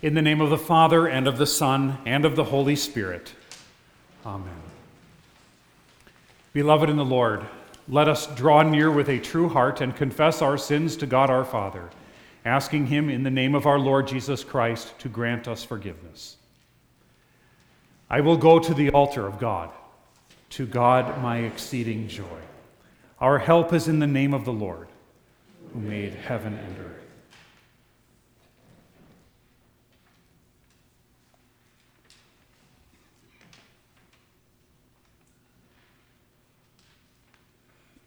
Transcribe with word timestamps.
In 0.00 0.14
the 0.14 0.22
name 0.22 0.40
of 0.40 0.50
the 0.50 0.58
Father, 0.58 1.08
and 1.08 1.26
of 1.26 1.38
the 1.38 1.46
Son, 1.46 1.98
and 2.06 2.24
of 2.24 2.36
the 2.36 2.44
Holy 2.44 2.76
Spirit. 2.76 3.32
Amen. 4.24 4.62
Beloved 6.52 6.88
in 6.88 6.96
the 6.96 7.04
Lord, 7.04 7.44
let 7.88 8.06
us 8.06 8.28
draw 8.36 8.62
near 8.62 8.92
with 8.92 9.08
a 9.08 9.18
true 9.18 9.48
heart 9.48 9.80
and 9.80 9.96
confess 9.96 10.40
our 10.40 10.56
sins 10.56 10.96
to 10.98 11.06
God 11.06 11.30
our 11.30 11.44
Father, 11.44 11.90
asking 12.44 12.86
Him 12.86 13.10
in 13.10 13.24
the 13.24 13.30
name 13.30 13.56
of 13.56 13.66
our 13.66 13.78
Lord 13.78 14.06
Jesus 14.06 14.44
Christ 14.44 14.96
to 15.00 15.08
grant 15.08 15.48
us 15.48 15.64
forgiveness. 15.64 16.36
I 18.08 18.20
will 18.20 18.36
go 18.36 18.60
to 18.60 18.74
the 18.74 18.90
altar 18.90 19.26
of 19.26 19.40
God, 19.40 19.70
to 20.50 20.64
God 20.64 21.20
my 21.20 21.38
exceeding 21.38 22.06
joy. 22.06 22.40
Our 23.20 23.40
help 23.40 23.72
is 23.72 23.88
in 23.88 23.98
the 23.98 24.06
name 24.06 24.32
of 24.32 24.44
the 24.44 24.52
Lord, 24.52 24.86
who 25.72 25.80
made 25.80 26.14
heaven 26.14 26.54
and 26.54 26.78
earth. 26.78 26.97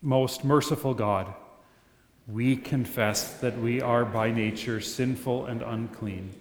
Most 0.04 0.44
merciful 0.44 0.96
God, 0.96 1.32
we 2.28 2.56
confess 2.56 3.40
that 3.40 3.60
we 3.60 3.82
are 3.82 4.04
by 4.04 4.32
nature 4.32 4.82
sinful 4.82 5.46
and 5.46 5.62
unclean. 5.62 6.32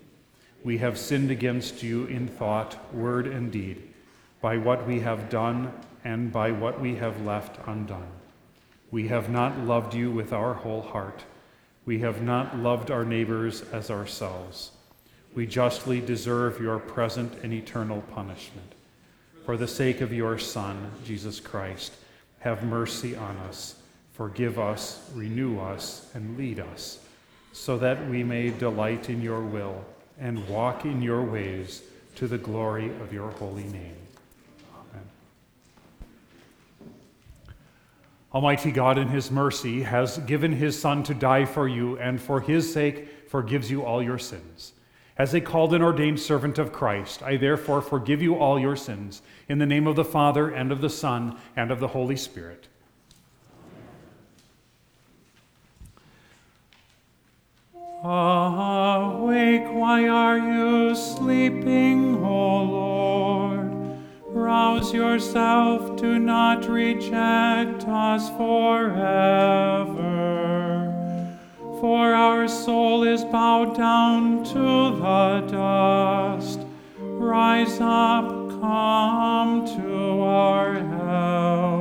We 0.65 0.79
have 0.79 0.97
sinned 0.97 1.31
against 1.31 1.83
you 1.83 2.07
in 2.07 2.27
thought, 2.27 2.95
word, 2.95 3.27
and 3.27 3.53
deed, 3.53 3.83
by 4.41 4.57
what 4.57 4.87
we 4.87 5.01
have 5.01 5.29
done 5.29 5.75
and 6.05 6.33
by 6.33 6.53
what 6.53 6.81
we 6.81 6.95
have 6.97 7.23
left 7.27 7.59
undone. 7.67 8.09
We 8.91 9.09
have 9.09 9.29
not 9.29 9.59
loved 9.59 9.93
you 9.93 10.11
with 10.11 10.33
our 10.33 10.55
whole 10.55 10.81
heart. 10.83 11.25
We 11.85 11.99
have 11.99 12.23
not 12.23 12.56
loved 12.56 12.91
our 12.91 13.05
neighbors 13.05 13.61
as 13.73 13.91
ourselves. 13.91 14.71
We 15.35 15.47
justly 15.47 16.01
deserve 16.01 16.63
your 16.63 16.79
present 16.79 17.35
and 17.43 17.53
eternal 17.53 18.01
punishment. 18.15 18.73
For 19.45 19.59
the 19.59 19.69
sake 19.69 20.01
of 20.01 20.15
your 20.15 20.39
Son, 20.39 20.93
Jesus 21.05 21.41
Christ, 21.41 21.93
have 22.41 22.65
mercy 22.65 23.15
on 23.17 23.37
us, 23.49 23.77
forgive 24.13 24.59
us, 24.59 25.09
renew 25.15 25.61
us, 25.61 26.11
and 26.15 26.37
lead 26.37 26.59
us, 26.59 26.99
so 27.53 27.79
that 27.79 28.09
we 28.09 28.25
may 28.25 28.51
delight 28.51 29.09
in 29.09 29.23
your 29.23 29.41
will 29.41 29.85
and 30.19 30.47
walk 30.49 30.85
in 30.85 31.01
your 31.01 31.23
ways 31.23 31.83
to 32.17 32.27
the 32.27 32.39
glory 32.39 32.91
of 33.01 33.13
your 33.13 33.31
holy 33.31 33.65
name. 33.65 33.97
Amen. 34.75 35.05
Almighty 38.35 38.71
God, 38.71 38.99
in 38.99 39.09
his 39.09 39.31
mercy, 39.31 39.83
has 39.83 40.19
given 40.19 40.53
his 40.53 40.79
Son 40.79 41.03
to 41.05 41.15
die 41.15 41.45
for 41.45 41.69
you, 41.69 41.99
and 41.99 42.21
for 42.21 42.41
his 42.41 42.73
sake 42.73 43.29
forgives 43.29 43.71
you 43.71 43.85
all 43.85 44.03
your 44.03 44.19
sins. 44.19 44.73
As 45.20 45.34
a 45.34 45.40
called 45.43 45.75
and 45.75 45.84
ordained 45.84 46.19
servant 46.19 46.58
of 46.58 46.72
Christ, 46.72 47.22
I 47.22 47.37
therefore 47.37 47.82
forgive 47.82 48.22
you 48.22 48.37
all 48.37 48.58
your 48.58 48.75
sins, 48.75 49.20
in 49.50 49.58
the 49.58 49.67
name 49.67 49.87
of 49.87 49.94
the 49.94 50.02
Father, 50.02 50.49
and 50.49 50.72
of 50.72 50.81
the 50.81 50.88
Son, 50.88 51.37
and 51.55 51.70
of 51.70 51.78
the 51.78 51.88
Holy 51.88 52.17
Spirit. 52.17 52.69
Awake, 58.02 59.69
why 59.70 60.08
are 60.08 60.38
you 60.38 60.94
sleeping, 60.94 62.25
O 62.25 62.62
Lord? 62.62 63.99
Rouse 64.25 64.94
yourself, 64.94 66.00
do 66.00 66.19
not 66.19 66.67
reject 66.67 67.87
us 67.87 68.31
forever 68.38 70.19
for 71.81 72.12
our 72.12 72.47
soul 72.47 73.05
is 73.05 73.25
bowed 73.25 73.75
down 73.75 74.44
to 74.44 74.53
the 75.00 75.47
dust. 75.50 76.61
Rise 76.99 77.81
up, 77.81 78.29
come 78.61 79.67
to 79.67 80.21
our 80.21 80.75
help. 80.75 81.80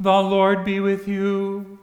The 0.00 0.12
Lord 0.12 0.64
be 0.64 0.78
with 0.78 1.08
you. 1.08 1.80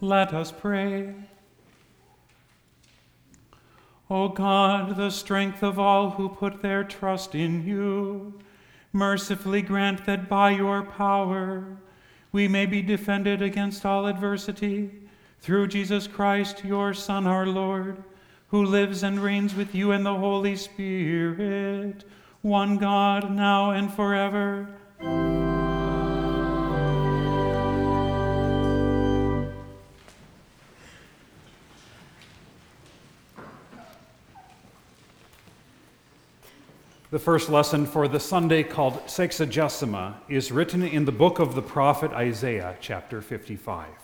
Let 0.00 0.32
us 0.32 0.50
pray. 0.50 1.14
O 4.08 4.28
God, 4.28 4.96
the 4.96 5.10
strength 5.10 5.62
of 5.62 5.78
all 5.78 6.12
who 6.12 6.30
put 6.30 6.62
their 6.62 6.84
trust 6.84 7.34
in 7.34 7.66
you, 7.66 8.32
mercifully 8.94 9.60
grant 9.60 10.06
that 10.06 10.26
by 10.26 10.50
your 10.50 10.84
power 10.84 11.76
we 12.32 12.48
may 12.48 12.64
be 12.64 12.80
defended 12.80 13.42
against 13.42 13.84
all 13.84 14.06
adversity 14.06 14.90
through 15.40 15.66
Jesus 15.66 16.06
Christ, 16.06 16.64
your 16.64 16.94
Son, 16.94 17.26
our 17.26 17.46
Lord, 17.46 18.02
who 18.48 18.64
lives 18.64 19.02
and 19.02 19.20
reigns 19.20 19.54
with 19.54 19.74
you 19.74 19.92
in 19.92 20.02
the 20.02 20.14
Holy 20.14 20.56
Spirit 20.56 22.04
one 22.44 22.76
God, 22.76 23.30
now 23.30 23.70
and 23.70 23.90
forever. 23.90 24.68
The 37.10 37.18
first 37.18 37.48
lesson 37.48 37.86
for 37.86 38.08
the 38.08 38.20
Sunday 38.20 38.62
called 38.62 38.94
Sexagesima 39.06 40.16
is 40.28 40.52
written 40.52 40.82
in 40.82 41.06
the 41.06 41.12
book 41.12 41.38
of 41.38 41.54
the 41.54 41.62
prophet 41.62 42.10
Isaiah, 42.10 42.76
chapter 42.78 43.22
55. 43.22 44.03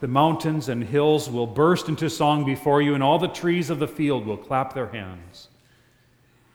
The 0.00 0.08
mountains 0.08 0.68
and 0.68 0.84
hills 0.84 1.28
will 1.28 1.46
burst 1.46 1.88
into 1.88 2.08
song 2.08 2.44
before 2.44 2.80
you, 2.80 2.94
and 2.94 3.02
all 3.02 3.18
the 3.18 3.26
trees 3.26 3.68
of 3.68 3.80
the 3.80 3.88
field 3.88 4.26
will 4.26 4.36
clap 4.36 4.72
their 4.72 4.88
hands. 4.88 5.48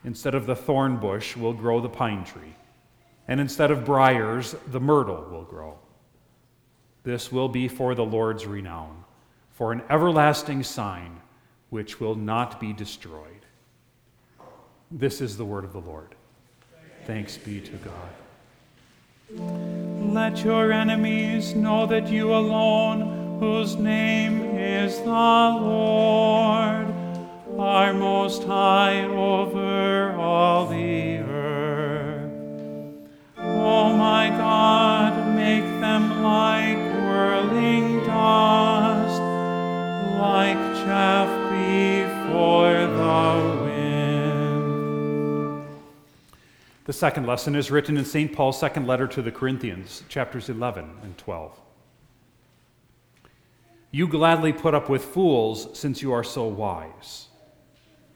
Instead 0.06 0.34
of 0.34 0.46
the 0.46 0.56
thorn 0.56 0.98
bush 0.98 1.36
will 1.36 1.54
grow 1.54 1.82
the 1.82 1.90
pine 1.90 2.24
tree, 2.24 2.56
and 3.28 3.40
instead 3.42 3.72
of 3.72 3.86
briars, 3.86 4.56
the 4.68 4.80
myrtle 4.80 5.28
will 5.30 5.44
grow. 5.44 5.78
This 7.04 7.32
will 7.32 7.50
be 7.50 7.68
for 7.68 7.96
the 7.96 8.06
Lord's 8.06 8.46
renown, 8.46 9.04
for 9.52 9.74
an 9.74 9.82
everlasting 9.90 10.64
sign 10.64 11.20
which 11.70 12.00
will 12.00 12.16
not 12.16 12.60
be 12.62 12.72
destroyed. 12.72 13.46
This 14.90 15.20
is 15.20 15.36
the 15.36 15.46
word 15.46 15.66
of 15.66 15.74
the 15.74 15.82
Lord. 15.82 16.16
Thanks 17.06 17.38
be 17.38 17.60
to 17.60 17.78
God. 17.78 18.10
Let 20.14 20.44
your 20.44 20.72
enemies 20.72 21.56
know 21.56 21.86
that 21.88 22.08
you 22.08 22.34
alone 22.34 23.23
whose 23.44 23.76
name 23.76 24.42
is 24.58 25.00
the 25.00 25.06
Lord, 25.10 26.88
our 27.60 27.94
most 27.94 28.44
high 28.44 29.04
over 29.04 30.14
all 30.14 30.68
the 30.68 31.18
earth. 31.18 32.32
Oh 33.38 33.98
my 33.98 34.30
God, 34.30 35.36
make 35.36 35.66
them 35.82 36.24
like 36.24 36.78
whirling 37.04 38.06
dust, 38.06 39.22
like 40.22 40.58
chaff 40.86 41.28
before 41.52 42.88
the 43.02 43.64
wind. 43.66 44.64
The 46.86 46.94
second 46.94 47.28
lesson 47.28 47.56
is 47.56 47.70
written 47.72 47.98
in 47.98 48.06
St. 48.06 48.32
Paul's 48.32 48.58
second 48.58 48.88
letter 48.88 49.08
to 49.08 49.22
the 49.22 49.32
Corinthians, 49.34 50.04
chapters 50.08 50.48
11 50.48 50.90
and 51.04 51.18
12. 51.18 51.63
You 53.94 54.08
gladly 54.08 54.52
put 54.52 54.74
up 54.74 54.90
with 54.90 55.06
fools 55.06 55.78
since 55.78 56.02
you 56.02 56.12
are 56.14 56.24
so 56.24 56.46
wise. 56.48 57.28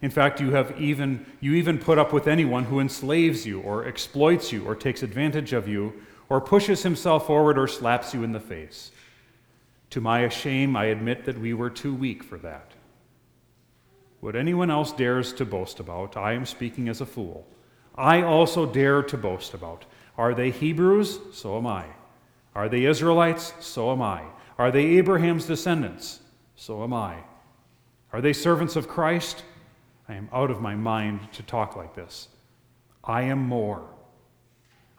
In 0.02 0.10
fact, 0.10 0.42
you 0.42 0.50
have 0.52 0.82
even 0.82 1.24
you 1.40 1.54
even 1.54 1.78
put 1.78 2.00
up 2.00 2.12
with 2.12 2.28
anyone 2.28 2.64
who 2.64 2.80
enslaves 2.80 3.46
you 3.46 3.62
or 3.62 3.86
exploits 3.86 4.52
you 4.52 4.66
or 4.66 4.76
takes 4.76 5.04
advantage 5.04 5.54
of 5.54 5.68
you 5.68 5.94
or 6.30 6.42
pushes 6.42 6.82
himself 6.82 7.28
forward 7.28 7.60
or 7.60 7.68
slaps 7.68 8.12
you 8.12 8.24
in 8.24 8.32
the 8.32 8.40
face. 8.40 8.92
To 9.92 10.02
my 10.02 10.28
shame, 10.30 10.76
I 10.76 10.86
admit 10.86 11.26
that 11.26 11.40
we 11.40 11.54
were 11.54 11.70
too 11.70 11.94
weak 11.94 12.24
for 12.24 12.40
that. 12.40 12.72
What 14.20 14.36
anyone 14.36 14.72
else 14.72 14.92
dares 14.92 15.32
to 15.34 15.46
boast 15.46 15.80
about, 15.80 16.18
I 16.18 16.34
am 16.34 16.48
speaking 16.48 16.90
as 16.90 17.02
a 17.02 17.06
fool. 17.06 17.46
I 17.96 18.24
also 18.24 18.66
dare 18.66 19.04
to 19.04 19.16
boast 19.16 19.54
about. 19.54 19.86
Are 20.18 20.34
they 20.34 20.50
Hebrews? 20.50 21.20
So 21.34 21.56
am 21.56 21.68
I. 21.68 21.86
Are 22.56 22.68
they 22.68 22.86
Israelites? 22.86 23.54
So 23.60 23.92
am 23.92 24.02
I. 24.02 24.24
Are 24.58 24.72
they 24.72 24.98
Abraham's 24.98 25.46
descendants? 25.46 26.20
So 26.56 26.84
am 26.84 26.94
I. 26.94 27.18
Are 28.12 28.22
they 28.22 28.34
servants 28.34 28.76
of 28.76 28.88
Christ? 28.88 29.44
I 30.10 30.16
am 30.16 30.30
out 30.34 30.50
of 30.50 30.62
my 30.62 30.76
mind 30.76 31.20
to 31.34 31.44
talk 31.44 31.76
like 31.76 31.96
this. 31.96 32.30
I 33.04 33.24
am 33.24 33.40
more. 33.40 33.88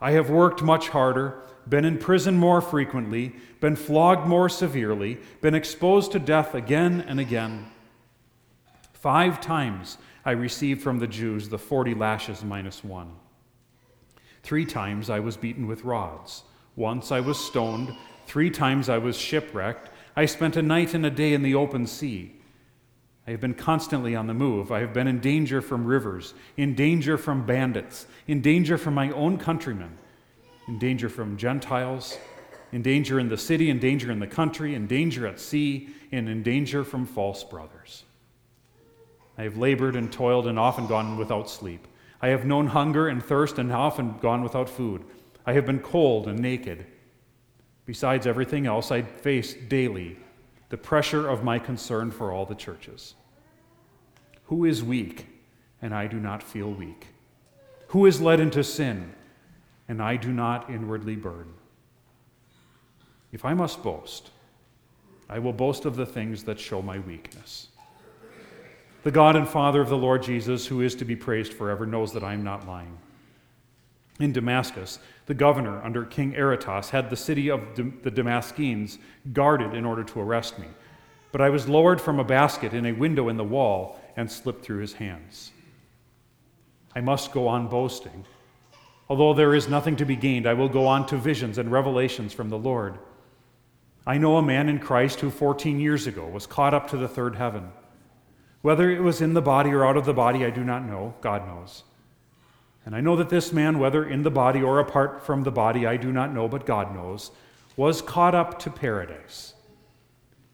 I 0.01 0.13
have 0.13 0.31
worked 0.31 0.63
much 0.63 0.91
harder, 0.91 1.43
been 1.69 1.85
in 1.85 1.99
prison 1.99 2.37
more 2.37 2.61
frequently, 2.61 3.35
been 3.61 3.75
flogged 3.75 4.27
more 4.27 4.49
severely, 4.49 5.19
been 5.41 5.55
exposed 5.55 6.13
to 6.13 6.19
death 6.19 6.55
again 6.55 7.05
and 7.09 7.19
again. 7.19 7.67
Five 8.93 9.41
times 9.41 9.99
I 10.25 10.33
received 10.33 10.83
from 10.83 10.99
the 10.99 11.07
Jews 11.07 11.49
the 11.49 11.59
40 11.59 11.95
lashes 11.95 12.45
minus 12.45 12.85
one. 12.85 13.13
Three 14.43 14.65
times 14.65 15.11
I 15.11 15.21
was 15.21 15.37
beaten 15.37 15.67
with 15.67 15.85
rods. 15.85 16.45
Once 16.77 17.11
I 17.11 17.21
was 17.21 17.39
stoned. 17.39 17.95
Three 18.29 18.51
times 18.51 18.91
I 18.91 18.99
was 18.99 19.17
shipwrecked. 19.17 19.89
I 20.15 20.27
spent 20.27 20.59
a 20.59 20.63
night 20.63 20.93
and 20.93 21.07
a 21.07 21.11
day 21.11 21.33
in 21.33 21.43
the 21.43 21.55
open 21.55 21.87
sea. 21.87 22.35
I 23.27 23.31
have 23.31 23.41
been 23.41 23.55
constantly 23.55 24.15
on 24.15 24.27
the 24.27 24.35
move. 24.35 24.71
I 24.71 24.81
have 24.81 24.93
been 24.93 25.07
in 25.07 25.21
danger 25.21 25.63
from 25.63 25.87
rivers, 25.87 26.35
in 26.59 26.75
danger 26.75 27.17
from 27.17 27.47
bandits, 27.47 28.07
in 28.27 28.43
danger 28.43 28.77
from 28.77 28.93
my 28.93 29.11
own 29.13 29.39
countrymen, 29.39 29.97
in 30.67 30.79
danger 30.79 31.09
from 31.09 31.39
Gentiles, 31.39 32.19
in 32.71 32.83
danger 32.83 33.19
in 33.19 33.31
the 33.31 33.39
city, 33.39 33.71
in 33.71 33.79
danger 33.79 34.13
in 34.13 34.19
the 34.19 34.27
country, 34.27 34.75
in 34.75 34.87
danger 34.87 35.27
at 35.27 35.41
sea, 35.41 35.89
and 36.13 36.29
in 36.29 36.43
danger 36.43 36.85
from 36.85 37.07
false 37.07 37.43
brothers. 37.45 38.05
I 39.39 39.45
have 39.45 39.57
labored 39.57 39.97
and 39.97 40.13
toiled 40.13 40.47
and 40.47 40.59
often 40.59 40.87
gone 40.87 41.17
without 41.17 41.49
sleep. 41.49 41.89
I 42.21 42.29
have 42.29 42.45
known 42.45 42.67
hunger 42.67 43.09
and 43.09 43.25
thirst 43.25 43.59
and 43.59 43.73
often 43.73 44.19
gone 44.19 44.43
without 44.43 44.69
food. 44.69 45.03
I 45.47 45.55
have 45.55 45.65
been 45.65 45.81
cold 45.81 46.29
and 46.29 46.39
naked. 46.39 46.85
Besides 47.89 48.27
everything 48.27 48.67
else, 48.67 48.91
I 48.91 49.01
face 49.01 49.55
daily 49.55 50.19
the 50.69 50.77
pressure 50.77 51.27
of 51.27 51.43
my 51.43 51.59
concern 51.59 52.11
for 52.11 52.31
all 52.31 52.45
the 52.45 52.55
churches. 52.55 53.15
Who 54.49 54.67
is 54.67 54.85
weak, 54.85 55.27
and 55.81 55.95
I 55.95 56.07
do 56.07 56.21
not 56.21 56.43
feel 56.43 56.71
weak? 56.71 57.07
Who 57.87 58.05
is 58.05 58.21
led 58.21 58.41
into 58.41 58.63
sin, 58.63 59.15
and 59.89 60.03
I 60.03 60.17
do 60.17 60.31
not 60.31 60.69
inwardly 60.69 61.17
burn? 61.17 61.55
If 63.33 63.47
I 63.47 63.55
must 63.55 63.83
boast, 63.83 64.33
I 65.27 65.39
will 65.39 65.55
boast 65.55 65.87
of 65.87 65.97
the 65.97 66.05
things 66.05 66.45
that 66.45 66.61
show 66.61 66.83
my 66.83 66.99
weakness. 66.99 67.69
The 69.03 69.11
God 69.11 69.35
and 69.35 69.49
Father 69.49 69.81
of 69.81 69.89
the 69.89 69.97
Lord 69.97 70.23
Jesus, 70.23 70.67
who 70.67 70.83
is 70.83 70.95
to 70.97 71.07
be 71.07 71.17
praised 71.17 71.55
forever, 71.55 71.87
knows 71.87 72.13
that 72.13 72.23
I 72.23 72.35
am 72.35 72.45
not 72.45 72.69
lying. 72.69 72.99
In 74.21 74.33
Damascus, 74.33 74.99
the 75.29 75.35
governor 75.35 75.83
under 75.85 76.07
King 76.07 76.35
Aretas 76.35 76.89
had 76.89 77.11
the 77.11 77.17
city 77.17 77.51
of 77.51 77.61
the 77.77 78.11
Damascenes 78.11 78.97
guarded 79.35 79.75
in 79.75 79.85
order 79.85 80.03
to 80.03 80.21
arrest 80.21 80.59
me. 80.59 80.67
But 81.33 81.43
I 81.43 81.51
was 81.51 81.69
lowered 81.69 82.01
from 82.01 82.19
a 82.19 82.25
basket 82.25 82.73
in 82.73 82.87
a 82.87 82.93
window 82.93 83.29
in 83.29 83.37
the 83.37 83.45
wall 83.45 84.01
and 84.17 84.33
slipped 84.33 84.65
through 84.65 84.79
his 84.79 84.95
hands. 84.95 85.53
I 86.97 87.03
must 87.03 87.33
go 87.33 87.47
on 87.47 87.69
boasting. 87.69 88.25
Although 89.11 89.35
there 89.35 89.55
is 89.55 89.69
nothing 89.69 89.97
to 89.97 90.07
be 90.07 90.17
gained, 90.17 90.47
I 90.47 90.55
will 90.55 90.71
go 90.71 90.87
on 90.87 91.05
to 91.09 91.19
visions 91.19 91.59
and 91.59 91.71
revelations 91.71 92.33
from 92.33 92.49
the 92.49 92.59
Lord. 92.59 92.99
I 94.07 94.17
know 94.17 94.39
a 94.39 94.43
man 94.43 94.71
in 94.71 94.79
Christ 94.79 95.21
who 95.21 95.31
14 95.31 95.79
years 95.79 96.07
ago 96.07 96.27
was 96.27 96.47
caught 96.47 96.73
up 96.73 96.89
to 96.89 96.97
the 96.97 97.07
third 97.07 97.37
heaven. 97.37 97.71
Whether 98.63 98.91
it 98.91 99.03
was 99.03 99.21
in 99.21 99.35
the 99.35 99.43
body 99.43 99.73
or 99.73 99.85
out 99.85 99.99
of 99.99 100.07
the 100.07 100.15
body, 100.15 100.47
I 100.47 100.51
do 100.51 100.65
not 100.65 100.87
know. 100.87 101.15
God 101.21 101.47
knows. 101.47 101.85
And 102.89 102.97
I 102.97 103.03
know 103.03 103.17
that 103.17 103.29
this 103.29 103.53
man, 103.53 103.79
whether 103.79 104.03
in 104.03 104.23
the 104.23 104.31
body 104.31 104.63
or 104.63 104.81
apart 104.81 105.23
from 105.23 105.43
the 105.43 105.51
body, 105.51 105.87
I 105.87 105.99
do 105.99 106.11
not 106.11 106.33
know, 106.33 106.49
but 106.49 106.65
God 106.65 106.95
knows, 106.95 107.31
was 107.77 108.01
caught 108.01 108.35
up 108.35 108.59
to 108.61 108.71
paradise. 108.71 109.53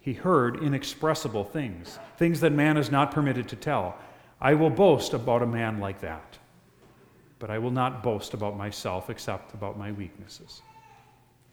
He 0.00 0.14
heard 0.14 0.60
inexpressible 0.60 1.44
things, 1.44 1.96
things 2.16 2.40
that 2.40 2.50
man 2.50 2.76
is 2.76 2.90
not 2.90 3.12
permitted 3.12 3.48
to 3.50 3.56
tell. 3.56 3.96
I 4.40 4.54
will 4.54 4.68
boast 4.68 5.14
about 5.14 5.44
a 5.44 5.46
man 5.46 5.78
like 5.78 6.00
that, 6.00 6.36
but 7.38 7.50
I 7.50 7.58
will 7.60 7.70
not 7.70 8.02
boast 8.02 8.34
about 8.34 8.56
myself 8.56 9.10
except 9.10 9.54
about 9.54 9.78
my 9.78 9.92
weaknesses. 9.92 10.60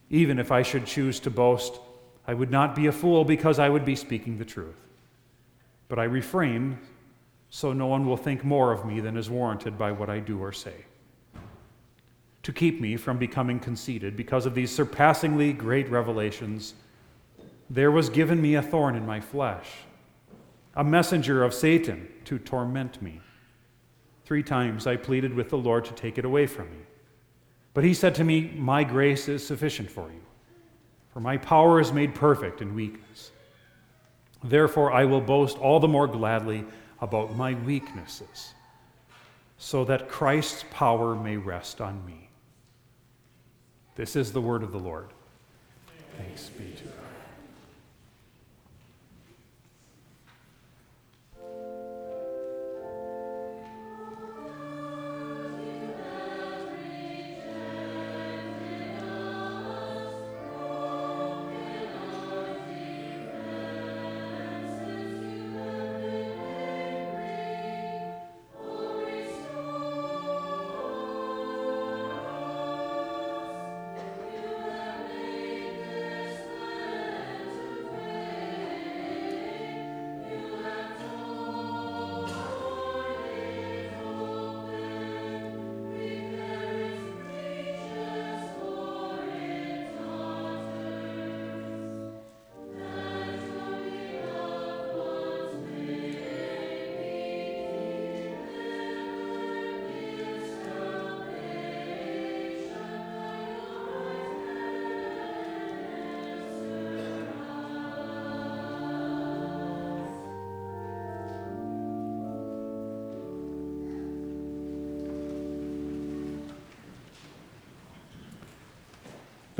Even 0.09 0.39
if 0.39 0.51
I 0.51 0.63
should 0.63 0.87
choose 0.87 1.19
to 1.19 1.29
boast, 1.29 1.79
I 2.25 2.33
would 2.33 2.49
not 2.49 2.75
be 2.75 2.87
a 2.87 2.91
fool 2.91 3.23
because 3.23 3.59
I 3.59 3.69
would 3.69 3.85
be 3.85 3.95
speaking 3.95 4.39
the 4.39 4.45
truth. 4.45 4.81
But 5.89 5.99
I 5.99 6.05
refrain 6.05 6.79
so 7.53 7.73
no 7.73 7.85
one 7.85 8.07
will 8.07 8.17
think 8.17 8.45
more 8.45 8.71
of 8.71 8.85
me 8.85 9.01
than 9.01 9.17
is 9.17 9.29
warranted 9.29 9.77
by 9.77 9.91
what 9.91 10.09
I 10.09 10.19
do 10.19 10.41
or 10.41 10.53
say. 10.53 10.85
To 12.43 12.53
keep 12.53 12.79
me 12.79 12.95
from 12.95 13.19
becoming 13.19 13.59
conceited 13.59 14.15
because 14.15 14.45
of 14.45 14.55
these 14.55 14.71
surpassingly 14.71 15.51
great 15.51 15.89
revelations, 15.89 16.73
there 17.69 17.91
was 17.91 18.09
given 18.09 18.41
me 18.41 18.55
a 18.55 18.61
thorn 18.61 18.95
in 18.95 19.05
my 19.05 19.19
flesh, 19.19 19.67
a 20.75 20.83
messenger 20.83 21.43
of 21.43 21.53
Satan 21.53 22.07
to 22.23 22.39
torment 22.39 23.01
me. 23.01 23.19
Three 24.23 24.43
times 24.43 24.87
I 24.87 24.95
pleaded 24.95 25.33
with 25.33 25.49
the 25.49 25.57
Lord 25.57 25.83
to 25.85 25.93
take 25.93 26.17
it 26.17 26.23
away 26.23 26.47
from 26.47 26.69
me. 26.69 26.85
But 27.73 27.83
he 27.83 27.93
said 27.93 28.15
to 28.15 28.23
me, 28.23 28.53
My 28.55 28.85
grace 28.85 29.27
is 29.27 29.45
sufficient 29.45 29.91
for 29.91 30.09
you, 30.09 30.21
for 31.11 31.19
my 31.19 31.35
power 31.35 31.81
is 31.81 31.91
made 31.91 32.15
perfect 32.15 32.61
in 32.61 32.73
weakness. 32.73 33.31
Therefore, 34.41 34.93
I 34.93 35.03
will 35.03 35.21
boast 35.21 35.57
all 35.57 35.81
the 35.81 35.87
more 35.87 36.07
gladly 36.07 36.65
about 37.01 37.35
my 37.35 37.53
weaknesses, 37.65 38.53
so 39.57 39.83
that 39.85 40.07
Christ's 40.07 40.63
power 40.71 41.15
may 41.15 41.37
rest 41.37 41.81
on 41.81 42.05
me. 42.05 42.29
This 43.95 44.15
is 44.15 44.31
the 44.31 44.41
word 44.41 44.63
of 44.63 44.71
the 44.71 44.79
Lord. 44.79 45.09
Thanks 46.17 46.49
be 46.49 46.71
to 46.77 46.83
God. 46.85 47.00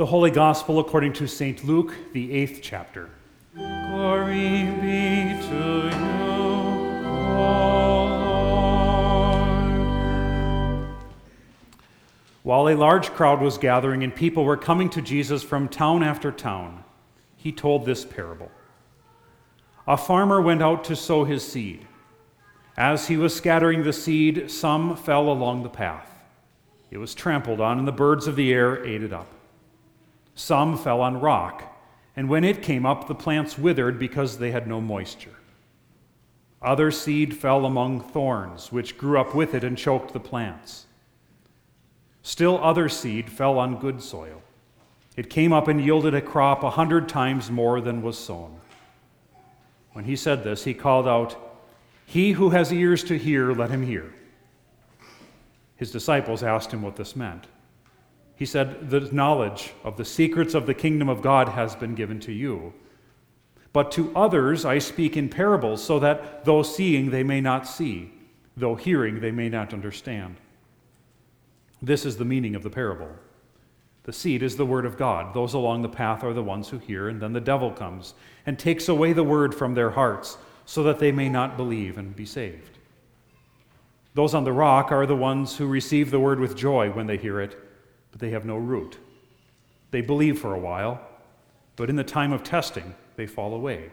The 0.02 0.06
Holy 0.06 0.32
Gospel 0.32 0.80
according 0.80 1.12
to 1.12 1.28
St. 1.28 1.62
Luke, 1.62 1.94
the 2.12 2.32
eighth 2.32 2.58
chapter. 2.60 3.08
Glory 3.54 4.64
be 4.80 5.40
to 5.46 5.90
you, 5.96 7.06
O 7.06 8.08
Lord. 10.88 10.96
While 12.42 12.68
a 12.68 12.74
large 12.74 13.10
crowd 13.10 13.40
was 13.40 13.56
gathering 13.58 14.02
and 14.02 14.12
people 14.12 14.44
were 14.44 14.56
coming 14.56 14.90
to 14.90 15.00
Jesus 15.00 15.44
from 15.44 15.68
town 15.68 16.02
after 16.02 16.32
town, 16.32 16.82
he 17.36 17.52
told 17.52 17.86
this 17.86 18.04
parable. 18.04 18.50
A 19.86 19.96
farmer 19.96 20.40
went 20.40 20.64
out 20.64 20.82
to 20.82 20.96
sow 20.96 21.22
his 21.22 21.46
seed. 21.46 21.86
As 22.76 23.06
he 23.06 23.16
was 23.16 23.36
scattering 23.36 23.84
the 23.84 23.92
seed, 23.92 24.50
some 24.50 24.96
fell 24.96 25.28
along 25.28 25.62
the 25.62 25.68
path. 25.68 26.12
It 26.90 26.98
was 26.98 27.14
trampled 27.14 27.60
on, 27.60 27.78
and 27.78 27.86
the 27.86 27.92
birds 27.92 28.26
of 28.26 28.34
the 28.34 28.52
air 28.52 28.84
ate 28.84 29.04
it 29.04 29.12
up. 29.12 29.28
Some 30.42 30.76
fell 30.76 31.02
on 31.02 31.20
rock, 31.20 31.72
and 32.16 32.28
when 32.28 32.42
it 32.42 32.64
came 32.64 32.84
up, 32.84 33.06
the 33.06 33.14
plants 33.14 33.56
withered 33.56 33.96
because 34.00 34.38
they 34.38 34.50
had 34.50 34.66
no 34.66 34.80
moisture. 34.80 35.36
Other 36.60 36.90
seed 36.90 37.32
fell 37.32 37.64
among 37.64 38.00
thorns, 38.00 38.72
which 38.72 38.98
grew 38.98 39.20
up 39.20 39.36
with 39.36 39.54
it 39.54 39.62
and 39.62 39.78
choked 39.78 40.12
the 40.12 40.18
plants. 40.18 40.86
Still 42.22 42.58
other 42.60 42.88
seed 42.88 43.30
fell 43.30 43.56
on 43.56 43.78
good 43.78 44.02
soil. 44.02 44.42
It 45.16 45.30
came 45.30 45.52
up 45.52 45.68
and 45.68 45.80
yielded 45.80 46.12
a 46.12 46.20
crop 46.20 46.64
a 46.64 46.70
hundred 46.70 47.08
times 47.08 47.48
more 47.48 47.80
than 47.80 48.02
was 48.02 48.18
sown. 48.18 48.58
When 49.92 50.06
he 50.06 50.16
said 50.16 50.42
this, 50.42 50.64
he 50.64 50.74
called 50.74 51.06
out, 51.06 51.36
He 52.04 52.32
who 52.32 52.50
has 52.50 52.72
ears 52.72 53.04
to 53.04 53.16
hear, 53.16 53.52
let 53.52 53.70
him 53.70 53.86
hear. 53.86 54.12
His 55.76 55.92
disciples 55.92 56.42
asked 56.42 56.72
him 56.72 56.82
what 56.82 56.96
this 56.96 57.14
meant. 57.14 57.46
He 58.42 58.46
said, 58.46 58.90
The 58.90 59.02
knowledge 59.12 59.72
of 59.84 59.96
the 59.96 60.04
secrets 60.04 60.54
of 60.54 60.66
the 60.66 60.74
kingdom 60.74 61.08
of 61.08 61.22
God 61.22 61.50
has 61.50 61.76
been 61.76 61.94
given 61.94 62.18
to 62.18 62.32
you. 62.32 62.72
But 63.72 63.92
to 63.92 64.10
others 64.16 64.64
I 64.64 64.80
speak 64.80 65.16
in 65.16 65.28
parables, 65.28 65.80
so 65.80 66.00
that 66.00 66.44
though 66.44 66.64
seeing 66.64 67.10
they 67.10 67.22
may 67.22 67.40
not 67.40 67.68
see, 67.68 68.12
though 68.56 68.74
hearing 68.74 69.20
they 69.20 69.30
may 69.30 69.48
not 69.48 69.72
understand. 69.72 70.38
This 71.80 72.04
is 72.04 72.16
the 72.16 72.24
meaning 72.24 72.56
of 72.56 72.64
the 72.64 72.68
parable. 72.68 73.10
The 74.02 74.12
seed 74.12 74.42
is 74.42 74.56
the 74.56 74.66
word 74.66 74.86
of 74.86 74.98
God. 74.98 75.34
Those 75.34 75.54
along 75.54 75.82
the 75.82 75.88
path 75.88 76.24
are 76.24 76.34
the 76.34 76.42
ones 76.42 76.68
who 76.68 76.78
hear, 76.78 77.08
and 77.08 77.22
then 77.22 77.34
the 77.34 77.40
devil 77.40 77.70
comes 77.70 78.14
and 78.44 78.58
takes 78.58 78.88
away 78.88 79.12
the 79.12 79.22
word 79.22 79.54
from 79.54 79.74
their 79.74 79.90
hearts, 79.90 80.36
so 80.66 80.82
that 80.82 80.98
they 80.98 81.12
may 81.12 81.28
not 81.28 81.56
believe 81.56 81.96
and 81.96 82.16
be 82.16 82.26
saved. 82.26 82.76
Those 84.14 84.34
on 84.34 84.42
the 84.42 84.52
rock 84.52 84.90
are 84.90 85.06
the 85.06 85.14
ones 85.14 85.56
who 85.56 85.68
receive 85.68 86.10
the 86.10 86.18
word 86.18 86.40
with 86.40 86.56
joy 86.56 86.90
when 86.90 87.06
they 87.06 87.16
hear 87.16 87.40
it 87.40 87.68
but 88.12 88.20
they 88.20 88.30
have 88.30 88.44
no 88.44 88.56
root. 88.56 88.98
They 89.90 90.02
believe 90.02 90.38
for 90.38 90.54
a 90.54 90.58
while, 90.58 91.00
but 91.74 91.90
in 91.90 91.96
the 91.96 92.04
time 92.04 92.32
of 92.32 92.44
testing, 92.44 92.94
they 93.16 93.26
fall 93.26 93.54
away. 93.54 93.90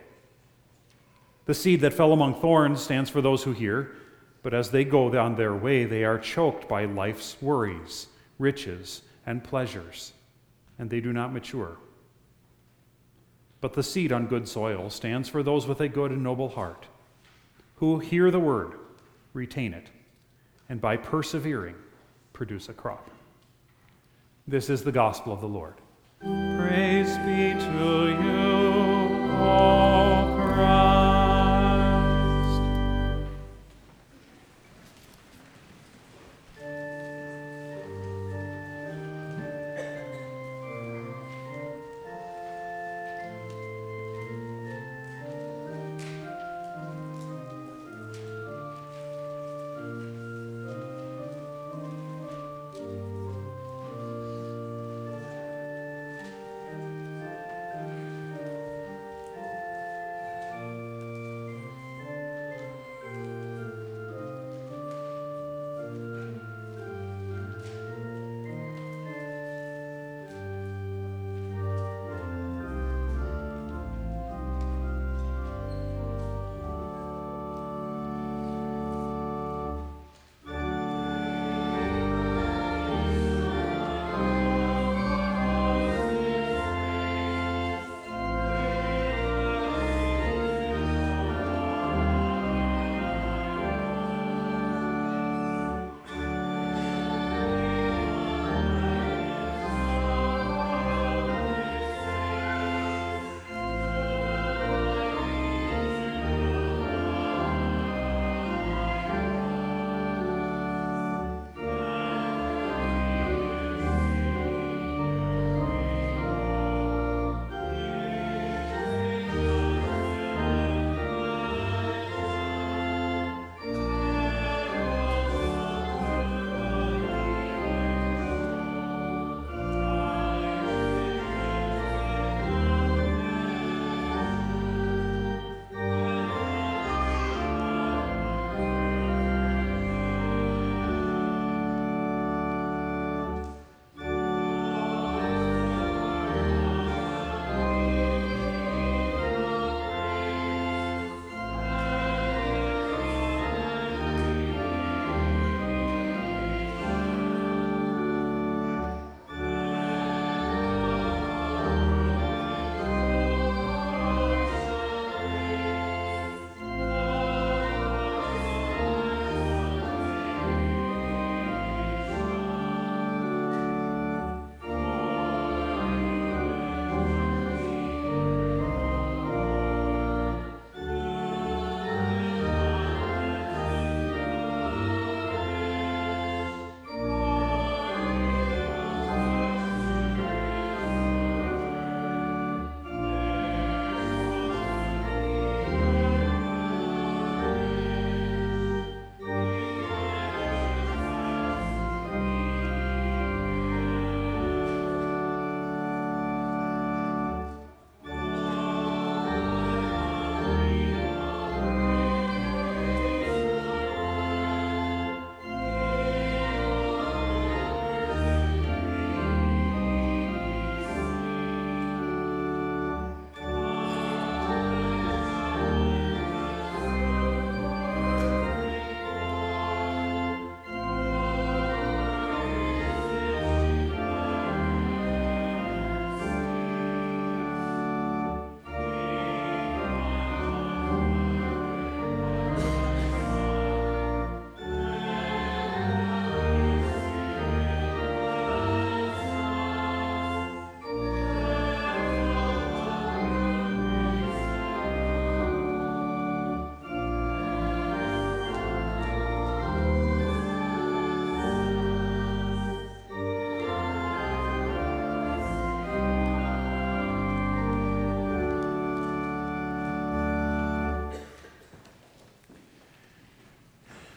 The 1.45 1.53
seed 1.55 1.81
that 1.81 1.93
fell 1.93 2.13
among 2.13 2.35
thorns 2.35 2.81
stands 2.81 3.09
for 3.09 3.21
those 3.21 3.43
who 3.43 3.53
hear, 3.53 3.95
but 4.43 4.53
as 4.53 4.69
they 4.69 4.85
go 4.85 5.17
on 5.17 5.35
their 5.35 5.55
way, 5.55 5.85
they 5.85 6.03
are 6.03 6.19
choked 6.19 6.69
by 6.69 6.85
life's 6.85 7.35
worries, 7.41 8.07
riches, 8.37 9.01
and 9.25 9.43
pleasures, 9.43 10.13
and 10.77 10.89
they 10.89 11.01
do 11.01 11.11
not 11.11 11.33
mature. 11.33 11.77
But 13.61 13.73
the 13.73 13.83
seed 13.83 14.11
on 14.11 14.27
good 14.27 14.47
soil 14.47 14.89
stands 14.89 15.27
for 15.27 15.43
those 15.43 15.67
with 15.67 15.81
a 15.81 15.89
good 15.89 16.11
and 16.11 16.23
noble 16.23 16.49
heart, 16.49 16.85
who 17.75 17.99
hear 17.99 18.31
the 18.31 18.39
word, 18.39 18.73
retain 19.33 19.73
it, 19.73 19.87
and 20.69 20.79
by 20.79 20.97
persevering, 20.97 21.75
produce 22.31 22.69
a 22.69 22.73
crop. 22.73 23.09
This 24.49 24.71
is 24.71 24.81
the 24.81 24.91
gospel 24.91 25.31
of 25.31 25.41
the 25.41 25.47
Lord. 25.47 25.75
Praise 26.21 27.19
be 27.19 27.53
to 27.53 28.17
you, 28.23 29.31
O 29.37 30.33
Christ. 30.35 30.88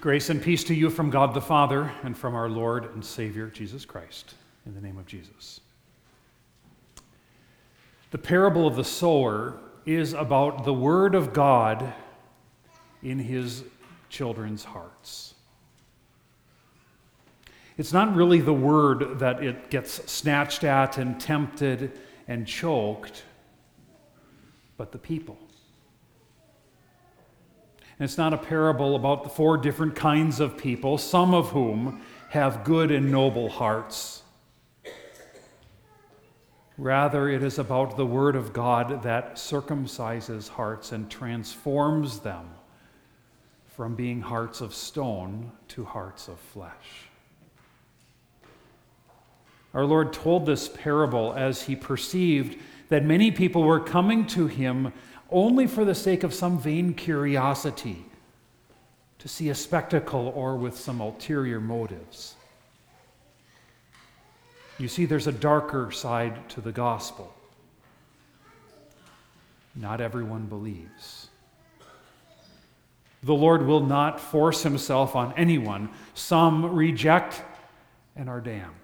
Grace 0.02 0.30
and 0.30 0.42
peace 0.42 0.64
to 0.64 0.74
you 0.74 0.90
from 0.90 1.10
God 1.10 1.32
the 1.32 1.40
Father 1.40 1.92
and 2.02 2.18
from 2.18 2.34
our 2.34 2.48
Lord 2.48 2.92
and 2.92 3.04
Savior 3.04 3.46
Jesus 3.46 3.84
Christ. 3.84 4.34
In 4.66 4.74
the 4.74 4.80
name 4.80 4.98
of 4.98 5.06
Jesus. 5.06 5.60
The 8.10 8.18
parable 8.18 8.66
of 8.66 8.74
the 8.74 8.82
sower 8.82 9.60
is 9.86 10.12
about 10.12 10.64
the 10.64 10.74
Word 10.74 11.14
of 11.14 11.32
God 11.32 11.94
in 13.04 13.20
his 13.20 13.62
children's 14.08 14.64
hearts. 14.64 15.34
It's 17.78 17.92
not 17.92 18.12
really 18.16 18.40
the 18.40 18.52
Word 18.52 19.20
that 19.20 19.40
it 19.40 19.70
gets 19.70 20.10
snatched 20.10 20.64
at 20.64 20.98
and 20.98 21.20
tempted 21.20 21.96
and 22.26 22.44
choked, 22.44 23.22
but 24.76 24.90
the 24.90 24.98
people. 24.98 25.38
And 27.98 28.04
it's 28.04 28.18
not 28.18 28.32
a 28.32 28.38
parable 28.38 28.96
about 28.96 29.22
the 29.22 29.28
four 29.28 29.56
different 29.56 29.94
kinds 29.94 30.40
of 30.40 30.56
people, 30.56 30.98
some 30.98 31.34
of 31.34 31.50
whom 31.50 32.02
have 32.30 32.64
good 32.64 32.90
and 32.90 33.12
noble 33.12 33.48
hearts. 33.48 34.22
Rather, 36.78 37.28
it 37.28 37.42
is 37.42 37.58
about 37.58 37.96
the 37.96 38.06
Word 38.06 38.34
of 38.34 38.52
God 38.52 39.02
that 39.02 39.34
circumcises 39.34 40.48
hearts 40.48 40.90
and 40.92 41.10
transforms 41.10 42.20
them 42.20 42.48
from 43.68 43.94
being 43.94 44.20
hearts 44.20 44.60
of 44.60 44.74
stone 44.74 45.52
to 45.68 45.84
hearts 45.84 46.28
of 46.28 46.38
flesh. 46.38 47.08
Our 49.74 49.84
Lord 49.84 50.12
told 50.12 50.44
this 50.44 50.68
parable 50.68 51.32
as 51.34 51.62
he 51.62 51.76
perceived 51.76 52.58
that 52.88 53.04
many 53.04 53.30
people 53.30 53.62
were 53.62 53.80
coming 53.80 54.26
to 54.28 54.46
him 54.46 54.92
only 55.32 55.66
for 55.66 55.84
the 55.84 55.94
sake 55.94 56.22
of 56.22 56.34
some 56.34 56.58
vain 56.58 56.94
curiosity, 56.94 58.04
to 59.18 59.28
see 59.28 59.50
a 59.50 59.54
spectacle 59.54 60.32
or 60.34 60.56
with 60.56 60.76
some 60.76 61.00
ulterior 61.00 61.60
motives. 61.60 62.34
You 64.78 64.88
see, 64.88 65.06
there's 65.06 65.28
a 65.28 65.32
darker 65.32 65.92
side 65.92 66.48
to 66.50 66.60
the 66.60 66.72
gospel. 66.72 67.32
Not 69.76 70.00
everyone 70.00 70.46
believes. 70.46 71.28
The 73.22 73.34
Lord 73.34 73.64
will 73.64 73.84
not 73.86 74.18
force 74.18 74.64
himself 74.64 75.14
on 75.14 75.32
anyone. 75.36 75.90
Some 76.14 76.74
reject 76.74 77.40
and 78.16 78.28
are 78.28 78.40
damned. 78.40 78.74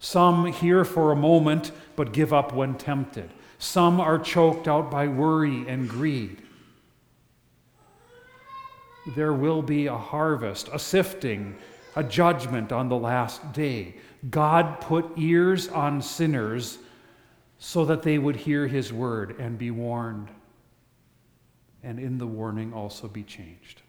Some 0.00 0.46
hear 0.46 0.84
for 0.84 1.12
a 1.12 1.16
moment 1.16 1.72
but 1.96 2.12
give 2.12 2.34
up 2.34 2.52
when 2.52 2.74
tempted. 2.74 3.30
Some 3.60 4.00
are 4.00 4.18
choked 4.18 4.68
out 4.68 4.90
by 4.90 5.06
worry 5.06 5.68
and 5.68 5.86
greed. 5.86 6.40
There 9.14 9.34
will 9.34 9.60
be 9.60 9.86
a 9.86 9.96
harvest, 9.96 10.70
a 10.72 10.78
sifting, 10.78 11.56
a 11.94 12.02
judgment 12.02 12.72
on 12.72 12.88
the 12.88 12.96
last 12.96 13.52
day. 13.52 13.96
God 14.30 14.80
put 14.80 15.12
ears 15.18 15.68
on 15.68 16.00
sinners 16.00 16.78
so 17.58 17.84
that 17.84 18.02
they 18.02 18.16
would 18.16 18.36
hear 18.36 18.66
his 18.66 18.94
word 18.94 19.38
and 19.38 19.58
be 19.58 19.70
warned, 19.70 20.30
and 21.82 22.00
in 22.00 22.16
the 22.16 22.26
warning 22.26 22.72
also 22.72 23.08
be 23.08 23.22
changed. 23.22 23.82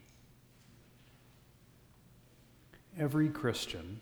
Every 2.99 3.29
Christian 3.29 4.01